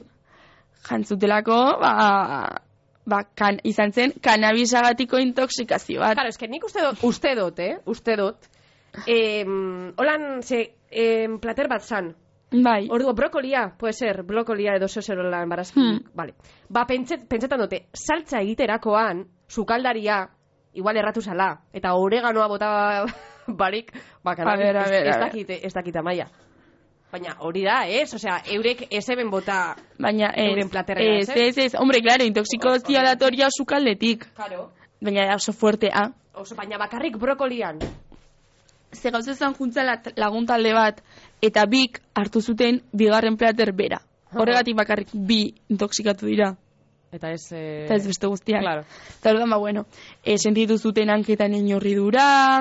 jantzutelako, 0.89 1.59
ba, 1.81 2.61
ba 3.07 3.23
kan, 3.37 3.59
izan 3.65 3.93
zen, 3.93 4.13
kanabisagatiko 4.23 5.19
intoxikazio 5.19 6.01
bat. 6.01 6.15
Claro, 6.19 6.29
eske 6.33 6.49
nik 6.49 6.65
uste 6.65 6.85
dut, 6.85 7.03
uste 7.05 7.35
dut, 7.39 7.59
eh? 7.59 7.79
Uste 7.87 8.17
dut. 8.21 8.51
Em, 9.07 9.93
holan, 9.99 10.43
ze, 10.43 10.75
em, 10.91 11.39
plater 11.41 11.69
bat 11.69 11.83
zan. 11.83 12.15
Bai, 12.55 12.87
Ordu, 12.89 13.13
brokolia, 13.15 13.75
puede 13.79 13.93
ser, 13.93 14.23
brokolia 14.23 14.77
edo 14.77 14.87
zeozerola 14.89 15.43
embarazki. 15.43 15.81
Hmm. 15.81 16.05
Vale. 16.15 16.35
Ba, 16.69 16.85
pentset, 16.87 17.27
pentsetan 17.29 17.59
dute, 17.65 17.87
saltza 17.93 18.41
egiterakoan, 18.45 19.25
sukaldaria, 19.49 20.29
igual 20.75 20.97
erratu 20.97 21.21
zala, 21.23 21.49
eta 21.73 21.95
oreganoa 21.99 22.47
bota 22.49 22.69
barik, 23.61 23.91
ba, 24.23 24.37
A 24.39 24.53
a 24.53 24.55
ez, 24.55 24.91
ez 24.91 25.17
a 25.17 25.19
ber. 25.19 25.21
dakit, 25.21 25.51
ez 25.51 25.73
dakit 25.75 25.97
amaia. 25.97 26.29
Baina 27.15 27.37
hori 27.47 27.63
da, 27.63 27.85
ez? 27.87 28.09
Osea, 28.17 28.41
eurek 28.57 28.89
ez 28.91 29.05
eben 29.13 29.29
bota... 29.31 29.77
baina 30.03 30.33
ez, 30.35 30.49
euren 30.51 30.71
platerrera, 30.71 31.21
ez, 31.21 31.29
ez, 31.31 31.59
ez, 31.63 31.75
hombre, 31.79 32.01
claro, 32.03 32.27
intoxikazio 32.27 33.05
datoria 33.07 33.47
sukaldetik. 33.55 34.25
Claro. 34.35 34.73
Baina 34.99 35.29
da 35.29 35.37
oso 35.39 35.55
fuertea. 35.55 36.09
Oso, 36.35 36.57
baina 36.59 36.81
bakarrik 36.81 37.15
brokolian. 37.23 37.79
Ze 38.91 39.13
gauza 39.15 39.31
ezan 39.31 39.55
juntzala 39.55 40.01
lagun 40.19 40.49
talde 40.51 40.75
bat, 40.75 40.99
eta 41.43 41.67
bik 41.71 42.03
hartu 42.19 42.43
zuten 42.43 42.83
bigarren 42.91 43.39
plater 43.39 43.71
bera. 43.73 44.03
Horregatik 44.35 44.75
bakarrik 44.75 45.15
bi 45.15 45.41
intoxikatu 45.71 46.27
dira, 46.27 46.57
Eta 47.15 47.31
ez... 47.31 47.45
Eh... 47.55 47.85
eta 47.85 47.95
ez 47.95 48.09
beste 48.09 48.27
guztiak. 48.27 48.65
Claro. 48.65 48.83
Eta 49.21 49.31
orduan, 49.31 49.55
ba, 49.55 49.59
bueno, 49.63 49.87
e, 50.25 50.35
sentitu 50.35 50.81
zuten 50.83 51.13
hanketan 51.15 51.55
inorridura, 51.55 52.59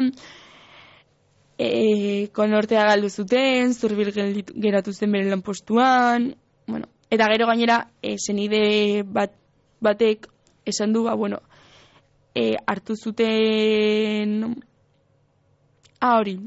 e, 1.64 2.28
konortea 2.36 2.86
galdu 2.90 3.10
zuten, 3.10 3.74
zurbil 3.74 4.12
geratu 4.14 4.94
zen 4.94 5.12
bere 5.12 5.30
lanpostuan, 5.30 6.34
bueno, 6.68 6.88
Eta 7.14 7.28
gero 7.30 7.46
gainera, 7.46 7.76
e, 8.02 8.16
zenide 8.18 9.04
bat, 9.06 9.36
batek 9.86 10.26
esan 10.66 10.96
du, 10.96 11.04
ba, 11.06 11.14
bueno, 11.14 11.44
e, 12.34 12.56
hartu 12.66 12.96
zuten... 12.98 14.56
Ah, 16.00 16.16
hori, 16.18 16.40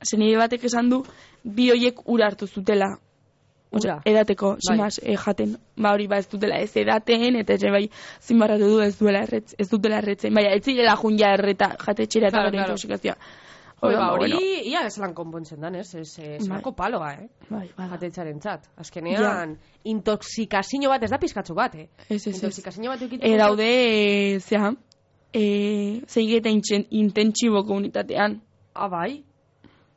zenide 0.00 0.38
batek 0.40 0.64
esan 0.70 0.88
du, 0.88 1.02
bi 1.44 1.68
hoiek 1.74 2.00
ura 2.08 2.30
hartu 2.30 2.48
zutela. 2.48 2.94
Osea, 3.76 3.98
Ura. 3.98 4.00
edateko, 4.08 4.54
Bai. 4.54 4.64
simaz, 4.70 4.94
e, 5.02 5.18
jaten. 5.20 5.56
Ba, 5.76 5.92
hori, 5.92 6.06
ba, 6.08 6.22
ez 6.22 6.30
dutela 6.32 6.62
ez 6.64 6.72
edaten, 6.80 7.36
eta 7.42 7.58
ere 7.58 7.74
bai, 7.74 7.84
zinbarratu 8.24 8.70
du 8.72 8.80
ez 8.80 8.94
duela 8.96 9.26
erretz, 9.26 9.52
ez 9.58 9.68
dutela 9.68 9.98
erretzen. 10.00 10.32
Baina, 10.32 10.54
ez 10.56 10.64
zirela 10.64 10.96
junja 10.96 11.34
erreta, 11.36 11.74
jatetxera 11.82 12.32
eta 12.32 12.38
Claro, 12.38 12.56
gero 12.56 13.02
claro. 13.02 13.18
Hori, 13.80 13.92
Orduan, 13.92 14.06
ba, 14.06 14.12
hori, 14.14 14.32
bueno, 14.32 14.60
ia 14.70 14.80
ez 14.88 14.96
lan 14.96 15.12
konpontzen 15.12 15.60
dan, 15.60 15.74
ez? 15.76 15.90
Ez, 15.94 16.18
ez 16.18 16.46
Bai. 16.48 16.62
paloa, 16.76 17.10
eh? 17.12 17.26
bai, 17.50 17.66
bai, 17.76 17.88
Jatetzaren 17.90 18.38
txat. 18.40 18.70
Azkenean, 18.80 19.52
intoxikazio 19.84 20.88
bat, 20.88 21.02
ez 21.04 21.10
da 21.12 21.18
pizkatzu 21.20 21.54
bat, 21.54 21.74
eh? 21.76 21.84
Ez, 22.08 22.22
ez. 22.22 22.38
Intoxikazio 22.38 22.88
bat 22.88 23.02
eukiteko. 23.04 23.28
E, 23.28 23.36
daude, 23.36 23.66
e, 23.66 24.38
zea, 24.40 24.72
e, 25.28 25.44
zeigeta 26.08 26.48
intentsibo 26.48 27.66
komunitatean. 27.68 28.40
Ah, 28.72 28.88
bai? 28.88 29.24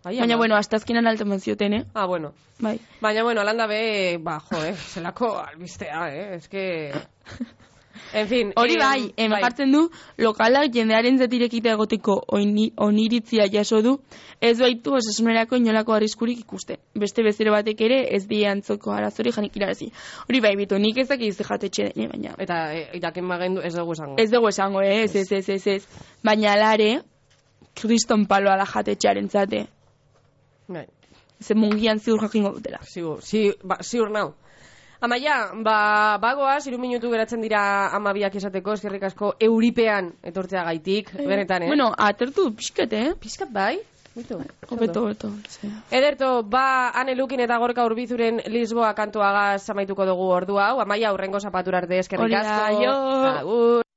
Bai, 0.04 0.18
Baina, 0.20 0.36
bueno, 0.36 0.56
hasta 0.56 0.76
azkenan 0.76 1.08
alta 1.08 1.40
zioten, 1.40 1.74
eh? 1.74 1.86
Ah, 1.94 2.06
bueno. 2.06 2.34
Bai. 2.60 2.80
Baina, 3.00 3.24
bueno, 3.24 3.42
alanda 3.42 3.68
be, 3.68 4.18
ba, 4.20 4.42
jo, 4.42 4.60
eh? 4.64 4.76
Zelako 4.76 5.38
albistea, 5.40 6.10
eh? 6.14 6.36
Ez 6.36 6.50
que... 6.50 6.92
En 8.14 8.28
fin. 8.28 8.52
Hori 8.56 8.74
em, 8.74 8.80
bai, 8.80 9.14
hemen 9.18 9.42
jartzen 9.44 9.72
du, 9.74 9.82
lokalak 10.18 10.74
jendearen 10.74 11.20
zatirekita 11.20 11.74
egoteko 11.76 12.16
oini, 12.38 12.70
oniritzia 12.78 13.46
jaso 13.52 13.82
du, 13.86 13.96
ez 14.42 14.56
baitu 14.60 14.96
osasunerako 14.98 15.60
inolako 15.60 15.94
arriskurik 15.94 16.40
ikuste. 16.42 16.80
Beste 16.98 17.24
bezero 17.26 17.54
batek 17.54 17.82
ere 17.86 18.00
ez 18.16 18.24
die 18.28 18.48
antzoko 18.50 18.94
arazori 18.96 19.34
janik 19.36 19.58
irarazi. 19.58 19.92
Hori 20.28 20.42
bai, 20.42 20.56
bitu, 20.58 20.80
nik 20.82 20.98
ezak 21.06 21.22
izte 21.26 21.46
jatetxe 21.48 21.92
den, 21.96 22.10
baina. 22.14 22.36
Eta, 22.38 22.60
e, 22.74 23.02
jakin 23.02 23.28
bagendu 23.30 23.62
ez 23.66 23.74
dugu 23.76 23.98
esango. 23.98 24.18
Ez 24.22 24.30
dugu 24.32 24.50
esango, 24.50 24.82
eh? 24.82 25.04
ez, 25.04 25.16
ez, 25.16 25.32
ez, 25.32 25.50
ez, 25.50 25.68
ez. 25.68 26.06
Baina 26.26 26.54
alare, 26.54 26.92
kriston 27.78 28.26
paloa 28.30 28.58
da 28.58 28.66
jatetxearen 28.70 29.30
zate. 29.30 29.68
Bai, 30.68 30.88
Ze 31.40 31.56
mungian 31.56 32.00
ziur 32.00 32.20
jakingo 32.20 32.50
dutela. 32.52 32.80
ziur, 32.84 33.22
zi, 33.22 33.54
ba, 33.64 33.78
ziur 33.82 34.10
nau. 34.12 34.34
Amaia, 35.00 35.36
ba, 35.64 36.18
bagoaz, 36.20 36.66
iru 36.68 36.78
minutu 36.78 37.08
geratzen 37.12 37.40
dira 37.42 37.62
amabiak 37.96 38.36
esateko, 38.36 38.74
eskerrik 38.76 39.06
asko 39.08 39.32
euripean 39.48 40.12
etortzea 40.32 40.66
gaitik, 40.68 41.14
benetan, 41.16 41.64
eh? 41.64 41.72
Bueno, 41.72 41.88
atertu 41.96 42.50
pixkat, 42.56 42.94
eh? 42.94 43.14
Pizkat 43.20 43.54
bai? 43.56 43.78
Bitu. 44.16 44.42
Hobeto. 44.68 45.32
ze. 45.48 45.70
Ederto, 45.96 46.44
ba, 46.44 46.92
ane 46.92 47.16
lukin 47.16 47.40
eta 47.40 47.58
gorka 47.64 47.86
urbizuren 47.88 48.42
Lisboa 48.52 48.94
kantuagaz 48.94 49.70
amaituko 49.70 50.06
dugu 50.06 50.32
ordu 50.36 50.60
hau. 50.60 50.80
Amaia, 50.82 51.14
urrengo 51.14 51.40
zapatura 51.40 51.78
arte 51.80 52.00
eskerrik 52.00 52.36
asko. 52.42 52.84
jo. 52.84 52.96
Agur. 53.36 53.89